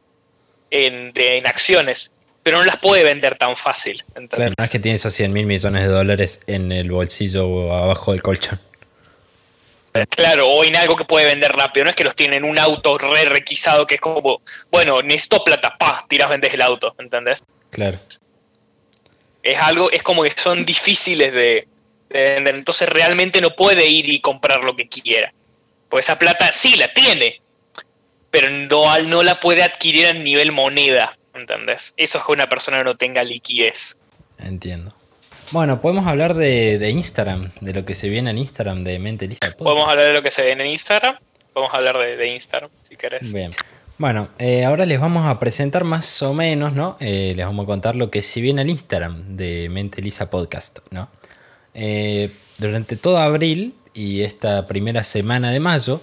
[0.70, 2.10] en, de- en acciones,
[2.42, 4.02] pero no las puede vender tan fácil.
[4.08, 4.36] ¿entendés?
[4.36, 7.72] Claro, no es que tiene esos 100 mil millones de dólares en el bolsillo o
[7.74, 8.58] abajo del colchón.
[10.10, 11.84] Claro, o en algo que puede vender rápido.
[11.84, 15.42] No es que los tiene en un auto re requisado que es como, bueno, necesito
[15.42, 17.42] plata, pa, tiras, vendes el auto, ¿entendés?
[17.70, 17.98] Claro.
[19.42, 21.66] Es algo, es como que son difíciles de,
[22.08, 22.54] de vender.
[22.54, 25.32] Entonces realmente no puede ir y comprar lo que quiera.
[25.88, 27.40] Pues esa plata sí la tiene,
[28.30, 31.94] pero no, no la puede adquirir a nivel moneda, ¿entendés?
[31.96, 33.96] Eso es que una persona no tenga liquidez.
[34.38, 34.94] Entiendo.
[35.52, 39.26] Bueno, podemos hablar de, de Instagram, de lo que se viene en Instagram de Mente
[39.26, 39.58] Podcast.
[39.58, 41.16] Podemos hablar de lo que se ve en Instagram.
[41.52, 43.32] Podemos hablar de, de Instagram, si querés.
[43.32, 43.50] Bien.
[43.98, 46.96] Bueno, eh, ahora les vamos a presentar más o menos, ¿no?
[47.00, 50.78] Eh, les vamos a contar lo que se viene al Instagram de Mente Lisa Podcast,
[50.92, 51.08] ¿no?
[51.74, 56.00] Eh, durante todo abril y esta primera semana de mayo,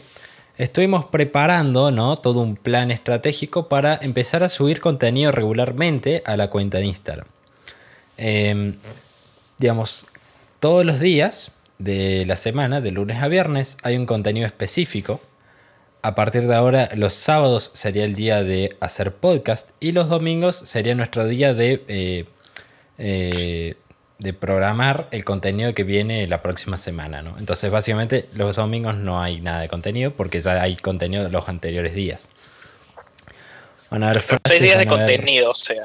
[0.58, 2.20] estuvimos preparando, ¿no?
[2.20, 7.28] Todo un plan estratégico para empezar a subir contenido regularmente a la cuenta de Instagram.
[9.58, 10.06] Digamos,
[10.60, 15.22] todos los días de la semana, de lunes a viernes, hay un contenido específico.
[16.02, 20.56] A partir de ahora, los sábados sería el día de hacer podcast y los domingos
[20.56, 22.26] sería nuestro día de, eh,
[22.98, 23.76] eh,
[24.20, 27.22] de programar el contenido que viene la próxima semana.
[27.24, 27.38] ¿no?
[27.40, 31.50] Entonces, básicamente, los domingos no hay nada de contenido porque ya hay contenido de los
[31.50, 32.30] anteriores días.
[33.90, 35.84] Van a haber Seis frases, días de van a haber- contenido, o sea.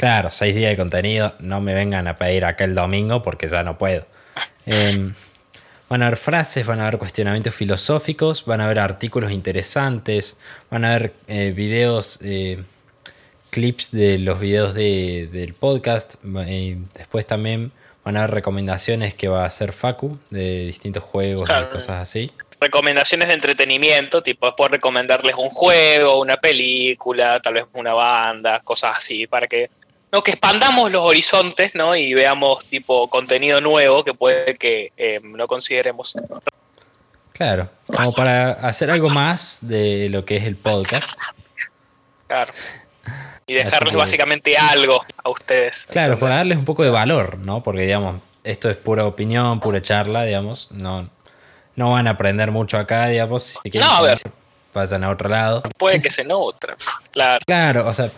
[0.00, 1.34] Claro, seis días de contenido.
[1.40, 4.06] No me vengan a pedir acá el domingo porque ya no puedo.
[4.64, 5.12] Eh,
[5.90, 10.86] van a haber frases, van a haber cuestionamientos filosóficos, van a haber artículos interesantes, van
[10.86, 12.62] a haber eh, videos, eh,
[13.50, 16.14] clips de los videos de- del podcast.
[16.22, 17.70] después también
[18.02, 21.66] van a haber recomendaciones que va a hacer Facu de distintos juegos Claro.
[21.66, 22.32] y cosas así.
[22.58, 28.96] recomendaciones de entretenimiento, tipo puedo recomendarles un juego, una película, tal vez una banda, cosas
[28.98, 29.70] así, para que
[30.12, 31.94] no que expandamos los horizontes, ¿no?
[31.94, 36.14] Y veamos tipo contenido nuevo que puede que eh, no consideremos.
[37.32, 41.10] Claro, como para hacer algo más de lo que es el podcast.
[42.26, 42.52] Claro.
[43.46, 45.86] Y dejarles básicamente algo a ustedes.
[45.90, 47.62] Claro, para darles un poco de valor, ¿no?
[47.62, 50.68] Porque, digamos, esto es pura opinión, pura charla, digamos.
[50.70, 51.08] No,
[51.76, 53.54] no van a aprender mucho acá, digamos.
[53.62, 54.20] Si quieren No, a ver.
[54.72, 55.62] pasan a otro lado.
[55.78, 56.76] Puede que se nutran.
[57.10, 57.38] Claro.
[57.46, 58.10] Claro, o sea,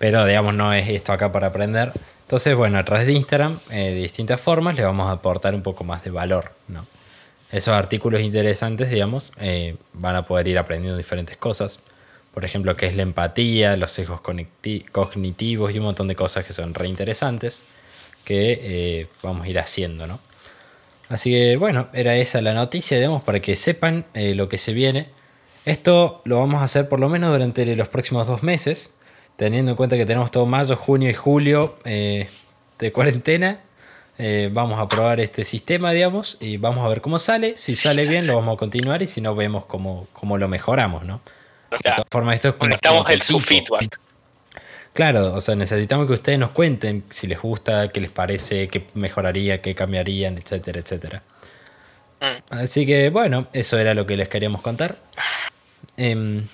[0.00, 1.92] pero, digamos, no es esto acá para aprender.
[2.22, 5.62] Entonces, bueno, a través de Instagram, eh, de distintas formas, le vamos a aportar un
[5.62, 6.86] poco más de valor, ¿no?
[7.52, 11.80] Esos artículos interesantes, digamos, eh, van a poder ir aprendiendo diferentes cosas.
[12.32, 16.54] Por ejemplo, qué es la empatía, los sesgos cognitivos y un montón de cosas que
[16.54, 17.60] son re interesantes
[18.24, 20.18] que eh, vamos a ir haciendo, ¿no?
[21.10, 25.08] Así que bueno, era esa la noticia, digamos, para que sepan lo que se viene.
[25.66, 28.94] Esto lo vamos a hacer por lo menos durante los próximos dos meses,
[29.40, 32.28] teniendo en cuenta que tenemos todo mayo, junio y julio eh,
[32.78, 33.60] de cuarentena.
[34.18, 37.56] Eh, vamos a probar este sistema, digamos, y vamos a ver cómo sale.
[37.56, 41.06] Si sale bien, lo vamos a continuar y si no, vemos cómo, cómo lo mejoramos,
[41.06, 41.22] ¿no?
[41.70, 43.98] De todas formas, esto es Necesitamos el, su feedback.
[44.92, 48.88] Claro, o sea, necesitamos que ustedes nos cuenten si les gusta, qué les parece, qué
[48.92, 51.22] mejoraría, qué cambiarían, etcétera, etcétera.
[52.20, 52.42] Mm.
[52.50, 54.96] Así que bueno, eso era lo que les queríamos contar.
[55.96, 56.46] Em,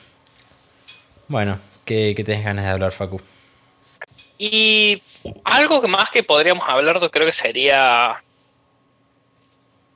[1.26, 3.20] bueno, ¿qué, qué tenés ganas de hablar, Facu?
[4.38, 5.02] Y
[5.44, 8.22] algo que más que podríamos hablar, yo creo que sería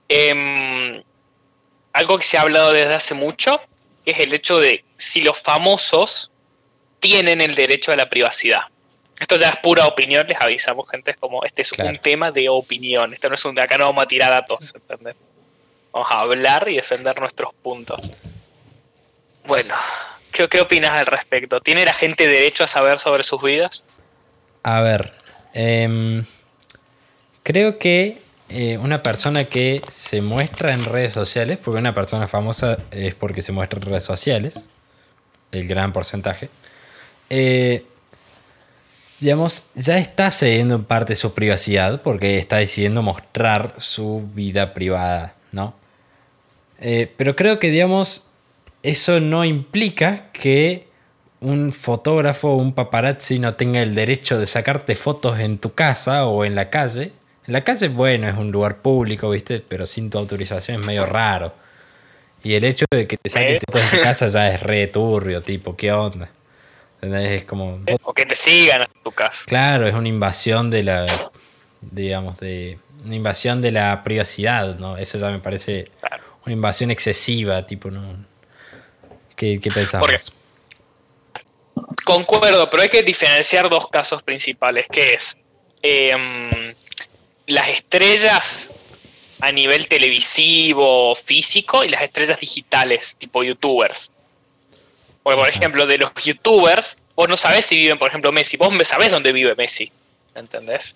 [0.09, 1.03] em,
[1.92, 3.61] algo que se ha hablado desde hace mucho,
[4.05, 6.31] que es el hecho de si los famosos
[7.00, 8.62] tienen el derecho a la privacidad.
[9.18, 11.90] Esto ya es pura opinión, les avisamos, gente, es como este es Claro.
[11.90, 13.12] un tema de opinión.
[13.12, 15.16] Esto no es un acá no vamos a tirar datos, ¿entendés?
[15.93, 18.01] Vamos a hablar y defender nuestros puntos.
[19.45, 19.74] Bueno,
[20.33, 21.61] ¿qué, opinas al respecto?
[21.61, 23.85] ¿Tiene la gente derecho a saber sobre sus vidas?
[24.62, 25.12] A ver,
[25.55, 26.24] em,
[27.43, 28.18] creo que
[28.49, 33.43] eh, una persona que se muestra en redes sociales, porque una persona famosa es porque
[33.43, 34.66] se muestra en redes sociales,
[35.53, 36.51] el gran porcentaje,
[37.28, 37.85] eh,
[39.20, 45.35] digamos, ya está cediendo en parte su privacidad porque está decidiendo mostrar su vida privada,
[45.53, 45.74] ¿no?
[46.81, 48.30] Eh, pero creo que, digamos,
[48.83, 50.89] eso no implica que
[51.41, 56.26] un fotógrafo o un paparazzi no tenga el derecho de sacarte fotos en tu casa
[56.26, 57.12] o en la calle.
[57.47, 59.61] En la calle, bueno, es un lugar público, ¿viste?
[59.66, 61.55] Pero sin tu autorización es medio raro.
[62.43, 63.61] Y el hecho de que te saquen Eh.
[63.66, 66.28] fotos en tu casa ya es re turbio, tipo, ¿qué onda?
[67.03, 67.31] ¿Entendés?
[67.33, 67.81] Es como...
[68.03, 69.45] O que te sigan a tu casa.
[69.47, 71.07] Claro, es una invasión de la...
[71.81, 72.78] Digamos, de...
[73.05, 74.99] Una invasión de la privacidad, ¿no?
[74.99, 76.26] Eso ya me parece Claro.
[76.45, 78.26] una invasión excesiva, tipo, ¿no?
[79.41, 80.20] ¿Qué, qué Porque-?
[82.05, 85.34] Concuerdo, pero hay que diferenciar dos casos principales, que es
[85.80, 86.74] em,
[87.47, 88.70] las estrellas
[89.41, 94.12] a nivel televisivo, físico, y las estrellas digitales, tipo youtubers.
[95.22, 98.59] Porque, por ejemplo, de los youtubers, vos no sabés si viven, por ejemplo, Messi.
[98.59, 99.91] Vos sabés dónde vive Messi,
[100.34, 100.93] ¿entendés?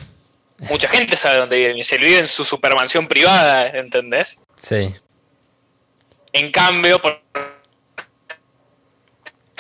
[0.59, 1.95] Mucha gente sabe dónde vive Messi.
[1.95, 4.39] Él vive en su supermansión privada, ¿entendés?
[4.61, 4.95] Sí,
[6.35, 7.25] En cambio, por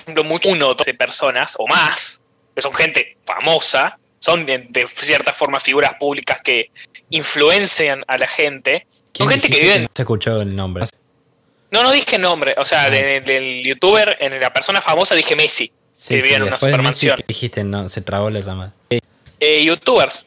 [0.04, 2.22] ejemplo, mucho, uno o personas o más,
[2.54, 6.70] que son gente famosa, son de, de cierta forma figuras públicas que
[7.10, 8.86] influencian a la gente.
[9.12, 10.84] Son ¿Quién gente que vive No se escuchó el nombre.
[11.70, 12.90] No, no dije nombre, o sea, Ah.
[12.90, 16.50] de- del youtuber, en la persona famosa dije Messi, Sí, que vivía sí, en una
[16.52, 17.16] Messi, supermansión.
[17.16, 17.64] ¿qué dijiste?
[17.64, 18.72] No, se trabó la llamada.
[19.40, 20.24] Eh, youtubers,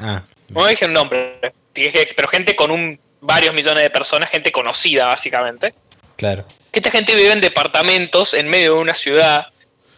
[0.00, 1.40] Ah, no dije un nombre,
[1.74, 5.74] dije, pero gente con un varios millones de personas, gente conocida básicamente.
[6.16, 6.44] claro.
[6.72, 9.46] Que esta gente vive en departamentos en medio de una ciudad,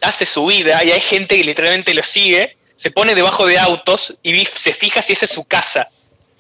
[0.00, 4.16] hace su vida y hay gente que literalmente lo sigue, se pone debajo de autos
[4.22, 5.88] y se fija si esa es su casa.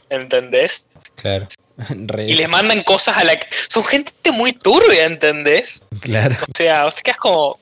[0.08, 0.86] ¿Entendés?
[1.16, 1.46] Claro.
[1.88, 3.38] Re- Y les mandan cosas a la...
[3.68, 5.84] Son gente muy turbia, ¿entendés?
[6.00, 6.36] Claro.
[6.42, 7.58] O sea, o sea, que es como...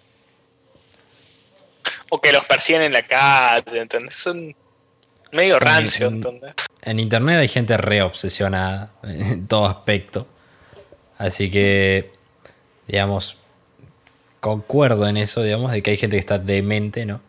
[2.11, 4.17] O que los persiguen en la calle, ¿entendés?
[4.17, 4.55] Son
[5.33, 6.55] medio rancio, en- ¿entendés?
[6.83, 10.27] En internet hay gente re obsesionada en todo aspecto.
[11.19, 12.13] Así que,
[12.89, 13.39] digamos,
[14.41, 17.21] concuerdo en eso, digamos, de que hay gente que está demente, ¿no?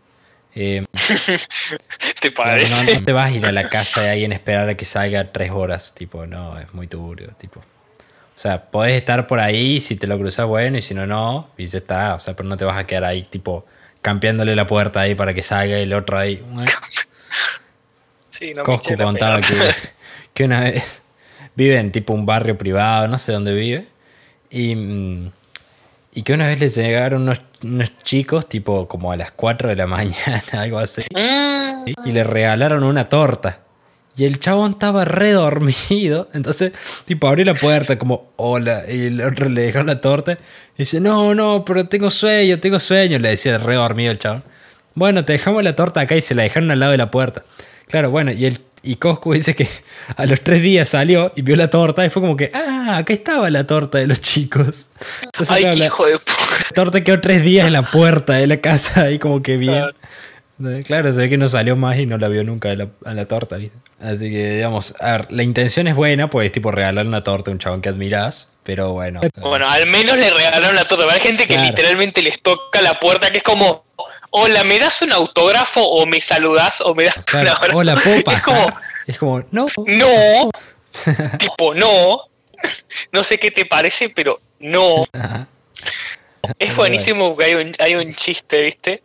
[0.55, 0.85] Eh,
[2.19, 2.95] ¿Te parece?
[2.95, 5.31] no te vas a ir a la casa de alguien a esperar a que salga
[5.31, 7.59] tres horas, tipo, no, es muy turbio, tipo.
[7.59, 11.49] O sea, podés estar por ahí, si te lo cruzas, bueno, y si no, no,
[11.57, 12.15] y ya está.
[12.15, 13.65] O sea, pero no te vas a quedar ahí, tipo,
[14.01, 16.43] campeándole la puerta ahí para que salga el otro ahí.
[18.31, 19.53] Sí, no la contaba que,
[20.33, 21.01] que una vez
[21.55, 23.85] vive en tipo un barrio privado, no sé dónde vive,
[24.49, 25.31] y, mm,
[26.13, 29.75] y que una vez le llegaron unos, unos chicos, tipo como a las 4 de
[29.75, 33.59] la mañana, algo así, Mm, y le regalaron una torta.
[34.17, 36.27] Y el chabón estaba re dormido.
[36.33, 36.73] Entonces,
[37.05, 38.83] tipo, abrió la puerta como, hola.
[38.89, 40.33] Y el otro le dejó la torta.
[40.33, 43.17] Y dice, no, no, pero tengo sueño, tengo sueño.
[43.17, 44.43] Le decía re dormido el chabón.
[44.93, 47.43] Bueno, te dejamos la torta acá y se la dejaron al lado de la puerta.
[47.87, 49.67] Claro, bueno, y el y Coscu dice que
[50.15, 53.13] a los tres días salió y vio la torta y fue como que, ah, acá
[53.13, 54.87] estaba la torta de los chicos.
[55.23, 56.33] Entonces, Ay, claro, qué la- hijo de puta.
[56.65, 59.73] la torta quedó tres días en la puerta de la casa ahí como que bien.
[59.75, 59.93] Claro.
[60.83, 63.13] Claro, se ve que no salió más y no la vio nunca a la, a
[63.13, 63.77] la torta, ¿viste?
[64.01, 67.53] Así que, digamos, a ver, la intención es buena, pues tipo regalar una torta a
[67.53, 69.19] un chabón que admirás, pero bueno.
[69.37, 71.11] Bueno, al menos le regalaron la torta.
[71.11, 73.83] Hay gente que literalmente les toca la puerta, que es como,
[74.29, 77.77] hola, ¿me das un autógrafo o me saludás o me das Claro, un abrazo?
[77.79, 79.65] hola, ¿puedo Es como, Es como, no.
[79.87, 80.51] no,
[81.39, 82.29] tipo, no.
[83.11, 85.03] No sé qué te parece, pero no.
[85.13, 85.47] Ajá.
[86.59, 89.01] Es buenísimo porque hay un, hay un chiste, ¿viste?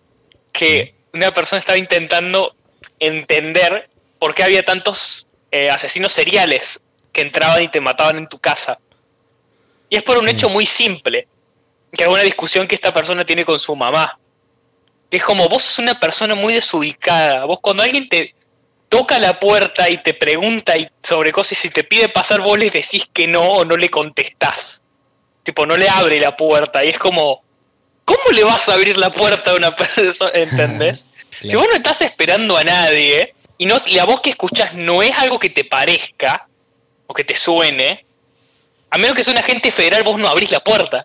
[0.53, 2.55] Que una persona estaba intentando
[2.99, 3.89] entender
[4.19, 6.83] por qué había tantos eh, asesinos seriales
[7.15, 8.79] que entraban y te mataban en tu casa.
[9.95, 11.29] Y es por un hecho muy simple,
[11.93, 14.19] que es una discusión que esta persona tiene con su mamá.
[15.09, 17.45] Que es como, vos sos una persona muy desubicada.
[17.45, 18.35] Vos cuando alguien te
[18.89, 22.59] toca la puerta y te pregunta y sobre cosas y si te pide pasar, vos
[22.59, 24.83] le decís que no o no le contestás.
[25.45, 27.45] Tipo, no le abre la puerta y es como,
[28.05, 30.33] ¿cómo le vas a abrir la puerta a una persona?
[30.35, 31.07] ¿Entendés?
[31.31, 35.17] Si vos no estás esperando a nadie y no, la voz que escuchás no es
[35.19, 36.49] algo que te parezca
[37.07, 38.05] o que te suene,
[38.95, 41.05] a menos que sea un agente federal, vos no abrís la puerta.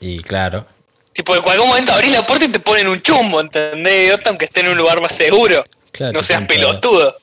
[0.00, 0.66] Y claro.
[1.14, 4.28] Tipo, en cualquier momento abrís la puerta y te ponen un chumbo, ¿entendés, idiota?
[4.28, 5.64] Aunque esté en un lugar más seguro.
[5.92, 7.16] claro no seas pelotudo.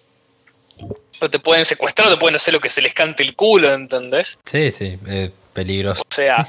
[1.19, 3.71] O te pueden secuestrar, o te pueden hacer lo que se les cante el culo,
[3.71, 4.39] ¿entendés?
[4.45, 6.01] Sí, sí, es peligroso.
[6.01, 6.47] O sea,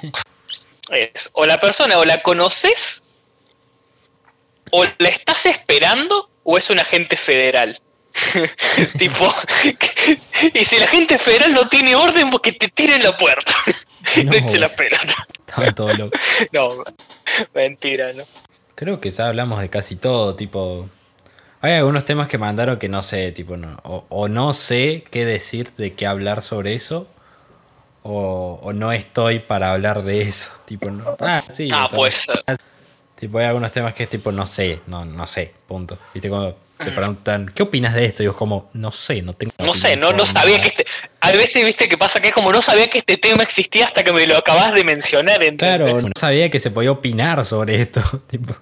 [0.91, 3.03] es, o la persona o la conoces,
[4.71, 7.79] o la estás esperando, o es un agente federal.
[8.99, 9.27] tipo,
[10.55, 13.53] y si el agente federal no tiene orden, pues que te tiren la puerta.
[14.17, 14.33] No, No.
[14.37, 15.27] eche la pelota.
[15.49, 16.17] Estaba todo loco.
[16.53, 16.69] No,
[17.55, 18.23] mentira, ¿no?
[18.75, 20.89] Creo que ya hablamos de casi todo, tipo.
[21.63, 25.25] Hay algunos temas que mandaron que no sé, tipo, no, o, o no sé qué
[25.25, 27.09] decir de qué hablar sobre eso,
[28.03, 31.17] o, o no estoy para hablar de eso, tipo, no.
[31.21, 32.43] Ah, sí, Ah, o sea, puede ser.
[33.19, 35.97] Tipo, hay algunos temas que es tipo, no sé, no, no sé, punto.
[36.13, 38.23] Viste, cuando te preguntan, ¿qué opinas de esto?
[38.23, 39.53] Y yo como, no sé, no tengo...
[39.59, 40.85] No sé, no, no sabía que este...
[41.21, 44.03] A veces, viste, que pasa que es como, no sabía que este tema existía hasta
[44.03, 45.41] que me lo acabas de mencionar.
[45.57, 48.03] Claro, no sabía que se podía opinar sobre esto.
[48.31, 48.57] tipo,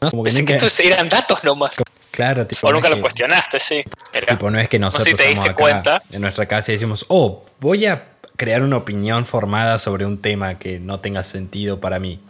[0.00, 0.46] no, como que, nunca...
[0.46, 1.76] que estos eran datos nomás.
[2.10, 2.66] Claro, tipo.
[2.66, 3.84] O nunca lo cuestionaste, sí.
[4.28, 6.02] tipo, no es que nosotros te diste cuenta.
[6.10, 10.58] en nuestra casa y decimos, oh, voy a crear una opinión formada sobre un tema
[10.58, 12.20] que no tenga sentido para mí.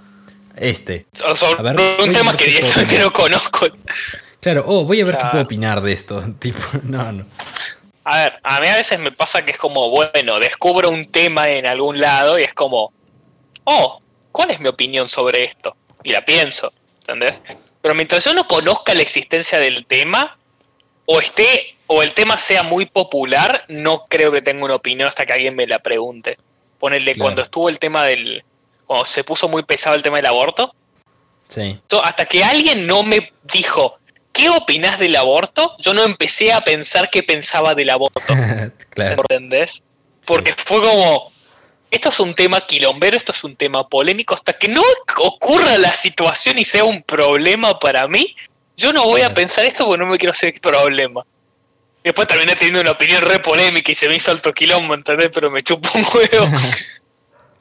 [0.57, 1.07] Este.
[1.13, 1.71] sobre
[2.03, 3.67] un tema que directamente no conozco.
[4.41, 6.23] Claro, oh, voy a ver qué puedo opinar de esto.
[6.39, 7.27] Tipo, no, no.
[8.05, 11.49] A ver, a mí a veces me pasa que es como, bueno, descubro un tema
[11.51, 12.93] en algún lado y es como,
[13.65, 14.01] oh,
[14.33, 15.77] ¿cuál es mi opinión sobre esto?
[16.03, 17.43] Y la pienso, ¿entendés?
[17.83, 20.39] Pero mientras yo no conozca la existencia del tema,
[21.05, 25.25] o esté, o el tema sea muy popular, no creo que tenga una opinión hasta
[25.25, 26.39] que alguien me la pregunte.
[26.79, 28.45] Ponerle, cuando estuvo el tema del,
[28.87, 30.75] cuando se puso muy pesado el tema del aborto.
[31.49, 31.81] Sí.
[32.03, 33.98] hasta que alguien no me dijo,
[34.39, 35.75] ¿qué opinas del aborto?
[35.81, 38.21] Yo no empecé a pensar qué pensaba del aborto.
[38.91, 39.23] claro.
[39.23, 39.83] ¿Entendés?
[40.25, 41.33] Porque fue como,
[41.91, 44.83] esto es un tema quilombero, esto es un tema polémico, hasta que no
[45.17, 48.37] ocurra la situación y sea un problema para mí,
[48.77, 51.27] yo no voy a pensar esto porque no me quiero hacer problema.
[52.05, 55.31] Después terminé teniendo una opinión re polémica y se me hizo alto quilombo, ¿entendés?
[55.35, 56.47] Pero me chupó un huevo.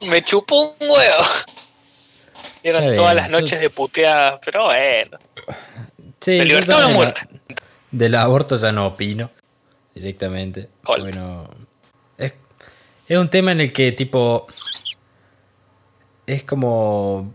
[0.02, 1.24] me chupó un huevo.
[2.62, 5.18] Eran todas las noches de puteada, pero bueno.
[6.20, 7.20] Sí, libertad o la muerte.
[7.90, 9.30] del aborto ya no opino
[9.94, 10.68] directamente.
[10.84, 11.48] Bueno,
[12.16, 12.32] es,
[13.06, 14.46] es un tema en el que tipo
[16.26, 17.32] es como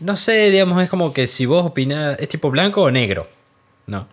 [0.00, 3.28] no sé, digamos, es como que si vos opinás, es tipo blanco o negro,
[3.86, 4.08] no.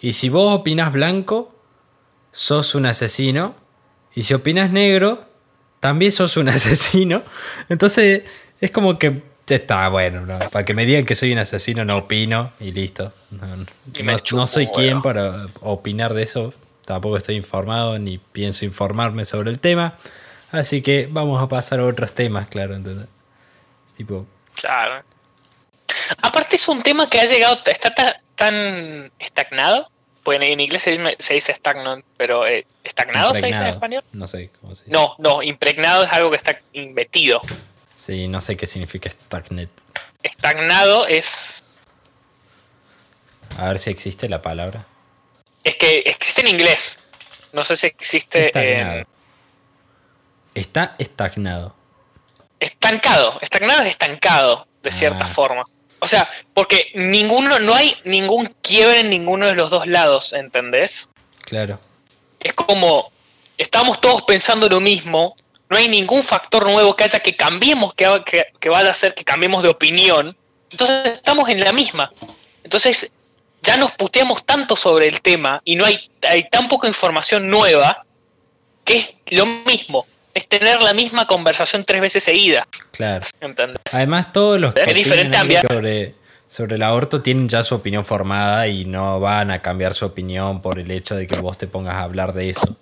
[0.00, 1.54] Y si vos opinás blanco,
[2.32, 3.54] sos un asesino.
[4.14, 5.26] Y si opinas negro,
[5.80, 7.22] también sos un asesino.
[7.68, 8.24] Entonces,
[8.60, 9.22] es como que
[9.56, 13.12] está bueno, para que me digan que soy un asesino no opino y listo.
[14.32, 19.58] No, soy quien para opinar de eso, tampoco estoy informado ni pienso informarme sobre el
[19.58, 19.96] tema.
[20.50, 23.08] Así que vamos a pasar a otros temas, claro, ¿entendés?
[23.96, 24.26] Tipo...
[24.54, 25.04] Claro.
[26.22, 29.90] Aparte es un tema que ha llegado, está tan estagnado,
[30.22, 34.04] pues en inglés se, dice stagnant, pero eh, ¿estagnado se dice en español?
[34.12, 34.94] No sé cómo se dice.
[34.94, 37.40] No, no, impregnado es algo que está metido.
[37.98, 39.70] Sí, no sé qué significa stagnant.
[40.22, 41.62] Estagnado es.
[43.58, 44.86] A ver si existe la palabra.
[45.64, 46.98] Es que existe en inglés.
[47.52, 49.06] No sé si existe en.
[50.54, 51.74] Está estagnado.
[52.60, 53.38] Estancado.
[53.40, 55.28] Estagnado es estancado, de cierta ah.
[55.28, 55.64] forma.
[56.00, 61.08] O sea, porque ninguno, no hay ningún quiebre en ninguno de los dos lados, ¿entendés?
[61.42, 61.80] Claro.
[62.38, 63.10] Es como,
[63.56, 65.36] estamos todos pensando lo mismo,
[65.68, 68.06] no hay ningún factor nuevo que haya que cambiemos, que,
[68.58, 70.36] que, vaya a hacer que cambiemos de opinión.
[70.70, 72.10] Entonces estamos en la misma.
[72.64, 73.12] Entonces
[73.62, 75.98] ya nos puteamos tanto sobre el tema y no hay,
[76.28, 78.04] hay tan poca información nueva
[78.84, 80.06] que es lo mismo.
[80.32, 82.66] Es tener la misma conversación tres veces seguida.
[82.92, 83.26] Claro.
[83.92, 86.14] Además, todos los que es diferente sobre,
[86.46, 90.62] sobre el aborto tienen ya su opinión formada y no van a cambiar su opinión
[90.62, 92.76] por el hecho de que vos te pongas a hablar de eso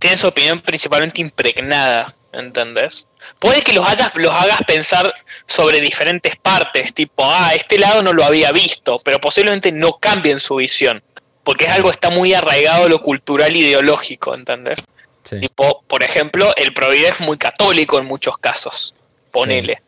[0.00, 3.08] tienen su opinión principalmente impregnada, ¿entendés?
[3.38, 5.12] Puede que los, hayas, los hagas pensar
[5.46, 10.40] sobre diferentes partes, tipo, ah, este lado no lo había visto, pero posiblemente no cambien
[10.40, 11.02] su visión,
[11.44, 14.82] porque es algo que está muy arraigado a lo cultural e ideológico, ¿entendés?
[15.22, 18.94] Tipo, por ejemplo, el Provide es muy católico en muchos casos,
[19.32, 19.82] ponele.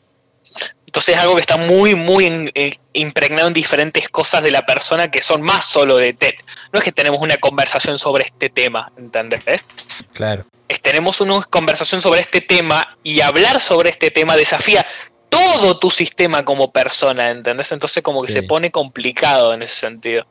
[0.88, 5.10] Entonces es algo que está muy, muy eh, impregnado en diferentes cosas de la persona
[5.10, 6.32] que son más solo de TED.
[6.72, 9.66] No es que tenemos una conversación sobre este tema, ¿entendés?
[10.14, 10.46] Claro.
[10.66, 14.86] Es, tenemos una conversación sobre este tema y hablar sobre este tema desafía
[15.28, 17.70] todo tu sistema como persona, ¿entendés?
[17.72, 20.26] Entonces como que se pone complicado en ese sentido.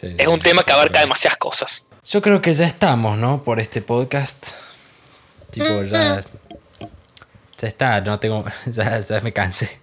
[0.00, 1.84] es un tema que abarca demasiadas cosas.
[2.06, 3.44] Yo creo que ya estamos, ¿no?
[3.44, 4.52] Por este podcast.
[5.50, 6.24] Tipo, ya
[7.58, 8.44] ya está, no tengo.
[8.66, 9.78] Ya, me cansé.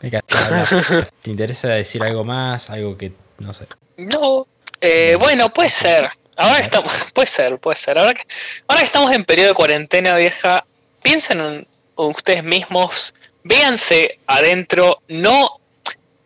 [0.00, 2.70] Me cansé ¿Te interesa decir algo más?
[2.70, 3.12] Algo que.
[3.38, 3.66] no sé.
[3.96, 4.46] No.
[4.80, 6.08] Eh, bueno, puede ser.
[6.36, 6.92] Ahora estamos.
[7.14, 7.98] Puede ser, puede ser.
[7.98, 8.22] Ahora que,
[8.66, 10.64] ahora que estamos en periodo de cuarentena vieja,
[11.02, 11.66] piensen en,
[11.96, 13.14] ustedes mismos.
[13.44, 15.02] Véanse adentro.
[15.08, 15.60] No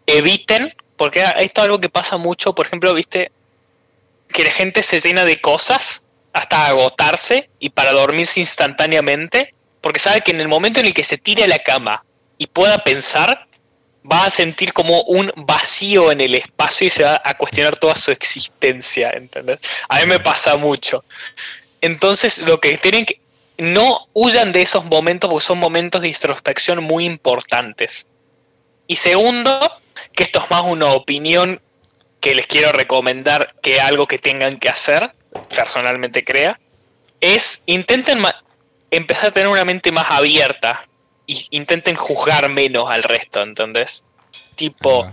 [0.07, 0.73] eviten.
[0.97, 2.55] Porque esto es algo que pasa mucho.
[2.55, 3.33] Por ejemplo, viste.
[4.29, 6.03] Que la gente se llena de cosas
[6.33, 9.54] hasta agotarse y para dormirse instantáneamente
[9.85, 12.03] porque sabe que en el momento en el que se tire a la cama
[12.39, 13.47] y pueda pensar,
[14.11, 17.95] va a sentir como un vacío en el espacio y se va a cuestionar toda
[17.95, 19.59] su existencia, ¿entendés?
[19.91, 21.05] A mí me pasa mucho.
[21.83, 23.21] Entonces, lo que tienen que...
[23.59, 28.07] No huyan de esos momentos porque son momentos de introspección muy importantes.
[28.87, 29.83] Y segundo,
[30.15, 31.61] que esto es más una opinión
[32.21, 35.13] que les quiero recomendar que algo que tengan que hacer,
[35.55, 36.59] personalmente crea,
[37.21, 38.23] es intenten
[38.97, 40.87] empezar a tener una mente más abierta
[41.27, 44.05] y intenten juzgar menos al resto, ¿entendés?
[44.55, 45.11] Tipo,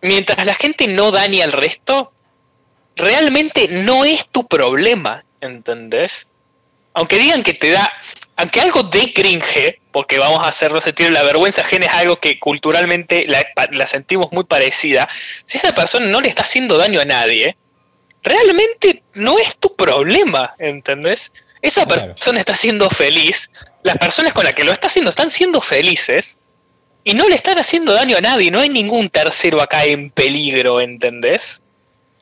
[0.00, 2.12] mientras la gente no dañe al resto,
[2.96, 6.26] realmente no es tu problema, ¿entendés?
[6.94, 7.90] Aunque digan que te da,
[8.36, 12.38] aunque algo de cringe, porque vamos a hacerlo sentir la vergüenza ajena es algo que
[12.38, 15.08] culturalmente la, sentimos muy parecida,
[15.46, 17.56] si esa persona no le está haciendo daño a nadie,
[18.22, 21.32] realmente no es tu problema, ¿entendés?
[21.62, 23.50] Esa persona está siendo feliz,
[23.84, 26.38] las personas con las que lo está haciendo están siendo felices
[27.04, 30.80] y no le están haciendo daño a nadie, no hay ningún tercero acá en peligro,
[30.80, 31.62] ¿entendés?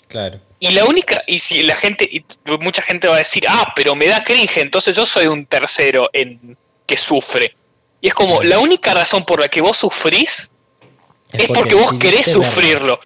[0.08, 0.40] Claro.
[0.58, 2.22] Y la única, y si la gente, y
[2.60, 6.10] mucha gente va a decir, ah, pero me da cringe, entonces yo soy un tercero
[6.12, 7.56] en que sufre.
[8.02, 10.50] Y es como, la única razón por la que vos sufrís
[11.32, 13.00] es, porque, vos querés sufrirlo.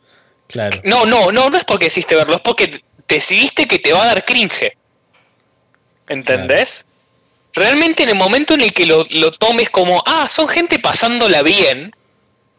[0.48, 0.80] Claro.
[0.84, 4.06] No, no, no, no es porque decidiste verlo, es porque decidiste que te va a
[4.06, 4.76] dar cringe.
[6.08, 6.84] ¿Entendés?
[7.52, 11.42] Realmente en el momento en el que lo, lo tomes como, ah, son gente pasándola
[11.42, 11.94] bien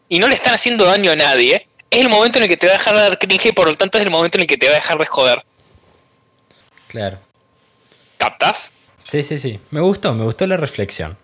[0.08, 2.66] y no le están haciendo daño a nadie, es el momento en el que te
[2.66, 4.46] va a dejar de dar cringe y por lo tanto es el momento en el
[4.46, 5.44] que te va a dejar de joder.
[6.88, 7.18] Claro.
[8.16, 8.72] ¿Captas?
[9.02, 9.60] Sí, sí, sí.
[9.70, 11.16] Me gustó, me gustó la reflexión.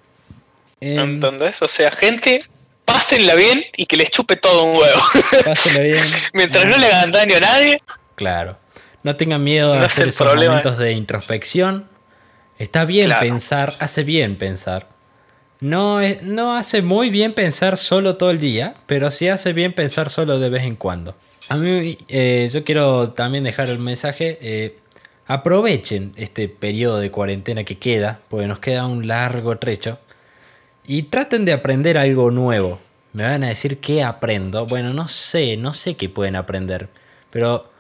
[0.81, 1.63] Em, ¿Entendés?
[1.63, 2.45] O sea, gente,
[2.85, 5.01] pásenla bien y que les chupe todo un huevo.
[5.45, 6.05] Pásenla bien.
[6.33, 7.79] Mientras no le hagan daño a nadie.
[8.15, 8.59] Claro.
[9.03, 11.89] No tengan miedo de hacer esos momentos de introspección.
[12.63, 14.87] Está bien pensar, hace bien pensar.
[15.59, 20.11] No, no hace muy bien pensar solo todo el día, pero sí hace bien pensar
[20.11, 21.17] solo de vez en cuando.
[21.49, 24.39] A mí, eh, yo quiero también dejar el mensaje.
[24.41, 24.79] Eh,
[25.27, 29.99] aprovechen este periodo de cuarentena que queda, porque nos queda un largo trecho.
[30.87, 32.79] Y traten de aprender algo nuevo.
[33.13, 34.67] Me van a decir qué aprendo.
[34.67, 36.91] Bueno, no sé, no sé qué pueden aprender.
[37.33, 37.72] Pero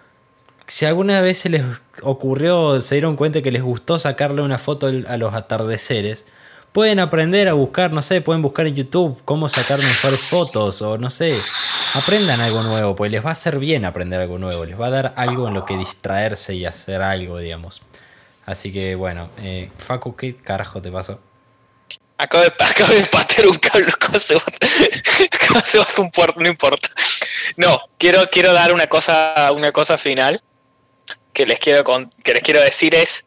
[0.66, 1.62] si alguna vez se les
[2.02, 6.24] ocurrió, se dieron cuenta que les gustó sacarle una foto a los atardeceres,
[6.72, 10.98] pueden aprender a buscar, no sé, pueden buscar en YouTube cómo sacar mejores fotos o
[10.98, 11.38] no sé,
[11.94, 14.90] aprendan algo nuevo, pues les va a hacer bien aprender algo nuevo, les va a
[14.90, 17.82] dar algo en lo que distraerse y hacer algo, digamos.
[18.46, 21.20] Así que bueno, eh, Facu, ¿qué carajo te pasó?
[22.18, 22.92] Acabo de, acabo
[23.50, 24.34] un cable, ¿cómo se
[25.78, 26.40] va, un puerto?
[26.40, 26.88] No importa.
[27.56, 30.40] No, quiero, quiero dar una cosa, una cosa final
[31.32, 31.84] que les quiero,
[32.24, 33.24] que les quiero decir es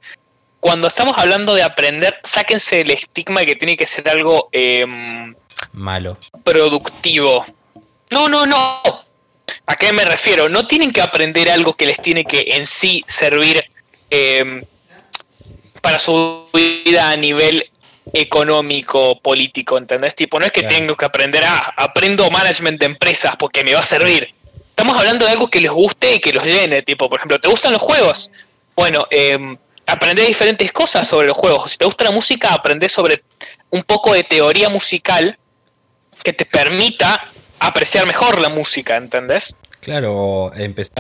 [0.60, 5.36] cuando estamos hablando de aprender, sáquense el estigma de que tiene que ser algo em,
[5.74, 7.46] malo, productivo.
[8.10, 8.82] No, no, no.
[9.68, 10.50] ¿A qué me refiero?
[10.50, 13.64] No tienen que aprender algo que les tiene que en sí servir
[14.10, 14.64] em,
[15.82, 17.70] para su vida a nivel
[18.14, 20.16] económico, político, ¿entendés?
[20.16, 23.82] Tipo, no es que tengo que aprender, ah, aprendo management de empresas porque me va
[23.82, 24.34] a servir.
[24.76, 27.48] Estamos hablando de algo que les guste y que los llene, tipo, por ejemplo, ¿te
[27.48, 28.30] gustan los juegos?
[28.76, 29.58] Bueno, eh,
[29.88, 31.72] aprender diferentes cosas sobre los juegos.
[31.72, 33.24] Si te gusta la música, aprender sobre
[33.70, 35.40] un poco de teoría musical
[36.22, 37.24] que te permita
[37.58, 39.56] apreciar mejor la música, ¿entendés?
[39.80, 40.94] Claro, empezar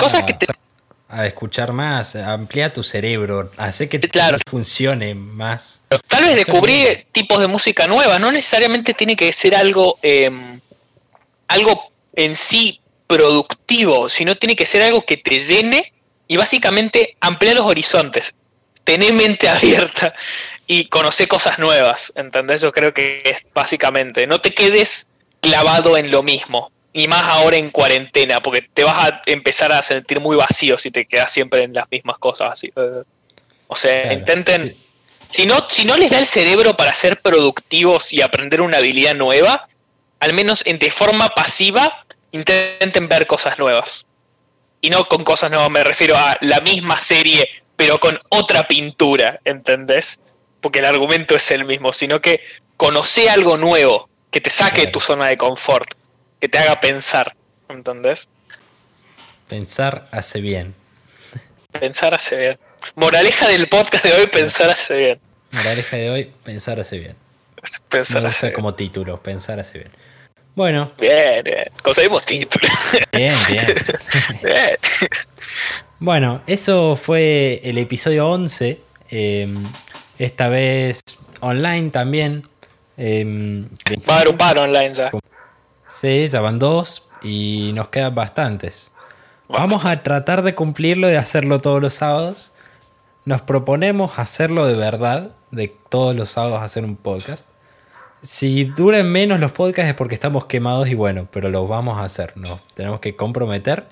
[1.09, 4.37] a, escuchar más, amplía tu cerebro, hace que claro.
[4.49, 5.81] funcione más.
[6.07, 10.61] Tal vez descubrir tipos de música nueva, no necesariamente tiene que ser algo, em,
[11.49, 15.93] algo en sí productivo, sino tiene que ser algo que te llene
[16.27, 18.35] y básicamente ampliar los horizontes
[18.85, 20.13] tener mente abierta
[20.65, 22.61] y conocer cosas nuevas, ¿entendés?
[22.61, 25.07] Yo creo que es básicamente, no te quedes
[25.41, 29.83] clavado en lo mismo, y más ahora en cuarentena, porque te vas a empezar a
[29.83, 32.71] sentir muy vacío si te quedas siempre en las mismas cosas así.
[33.67, 34.73] O sea, intenten,
[35.29, 39.13] si, no, si no les da el cerebro para ser productivos y aprender una habilidad
[39.13, 39.67] nueva,
[40.21, 42.04] al menos en de forma pasiva,
[42.35, 44.05] intenten ver cosas nuevas.
[44.81, 49.39] Y no con cosas nuevas, me refiero a la misma serie pero con otra pintura,
[49.43, 50.19] ¿entendés?
[50.61, 52.41] Porque el argumento es el mismo, sino que
[52.77, 55.89] conoce algo nuevo, que te saque de tu zona de confort,
[56.39, 57.35] que te haga pensar,
[57.69, 58.27] ¿entendés?
[59.47, 60.73] Pensar hace bien.
[61.71, 62.59] Pensar hace bien.
[62.95, 65.19] Moraleja del podcast de hoy, pensar hace bien.
[65.51, 67.15] Moraleja de hoy, pensar hace bien.
[67.89, 68.55] Pensar hace bien.
[68.55, 69.91] como título, pensar hace bien.
[70.55, 70.91] Bueno.
[70.97, 71.65] Bien, bien.
[71.83, 72.67] Conseguimos título.
[73.11, 73.65] Bien, bien.
[74.43, 74.77] bien.
[75.99, 78.79] Bueno, eso fue el episodio 11.
[79.09, 79.53] Em,
[80.17, 81.01] esta vez
[81.41, 82.47] online también.
[82.97, 83.65] Eh,
[84.09, 85.11] Va a haber un par online ya.
[85.89, 88.91] Sí, ya van dos y nos quedan bastantes.
[89.49, 92.53] Vamos a tratar de cumplirlo, de hacerlo todos los sábados.
[93.25, 97.47] Nos proponemos hacerlo de verdad, de todos los sábados hacer un podcast.
[98.25, 102.03] Si duran menos los podcasts es porque estamos quemados y bueno, pero los vamos a
[102.03, 103.85] hacer, nos tenemos que comprometer.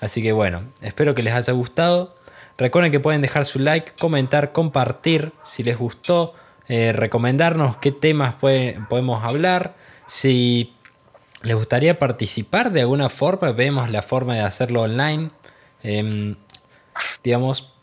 [0.00, 2.14] Así que bueno, espero que les haya gustado.
[2.56, 6.34] Recuerden que pueden dejar su like, comentar, compartir si les gustó,
[6.66, 9.74] eh, recomendarnos qué temas podemos hablar.
[10.06, 10.72] Si
[11.42, 15.30] les gustaría participar de alguna forma, vemos la forma de hacerlo online.
[15.82, 16.36] Em,
[17.22, 17.73] digamos,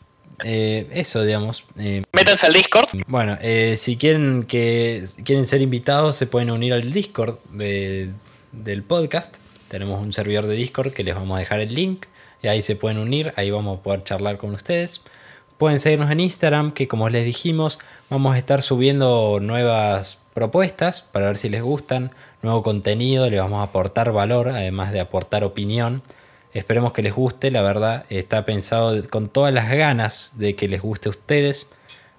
[0.44, 1.64] eh, eso, digamos.
[1.78, 2.88] Eh, Métanse al Discord.
[3.06, 9.36] Bueno, eh, si quieren que quieren ser invitados, se pueden unir al Discord del podcast.
[9.68, 12.06] Tenemos un servidor de Discord que les vamos a dejar el link.
[12.42, 15.02] Y ahí se pueden unir, ahí vamos a poder charlar con ustedes.
[15.58, 17.78] Pueden seguirnos en Instagram, que como les dijimos,
[18.10, 22.10] vamos a estar subiendo nuevas propuestas para ver si les gustan,
[22.42, 26.02] nuevo contenido, les vamos a aportar valor, además de aportar opinión.
[26.54, 30.82] Esperemos que les guste, la verdad está pensado con todas las ganas de que les
[30.82, 31.68] guste a ustedes.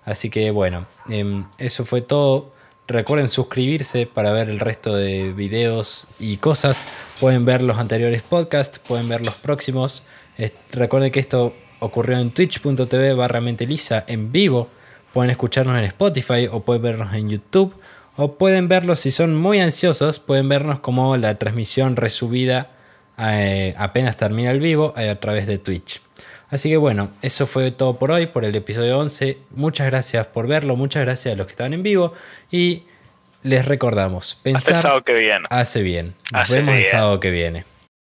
[0.06, 2.52] Así que bueno, em, eso fue todo.
[2.88, 6.84] Recuerden suscribirse para ver el resto de videos y cosas.
[7.20, 10.04] Pueden ver los anteriores podcasts, pueden ver los próximos.
[10.72, 14.68] recuerden que esto ocurrió en twitch.tv barra lisa en vivo.
[15.14, 17.74] Pueden escucharnos en Spotify o pueden vernos en YouTube.
[18.18, 22.72] O pueden verlos si son muy ansiosos, pueden vernos como la transmisión resubida
[23.18, 26.02] eh, apenas termina el vivo eh, a través de Twitch.
[26.50, 29.38] Así que bueno, eso fue todo por hoy, por el episodio 11.
[29.52, 32.14] Muchas gracias por verlo, muchas gracias a los que estaban en vivo
[32.52, 32.84] y
[33.42, 35.46] les recordamos, pensar que viene.
[35.50, 36.14] hace bien.
[36.32, 37.66] Nos vemos el sábado que viene.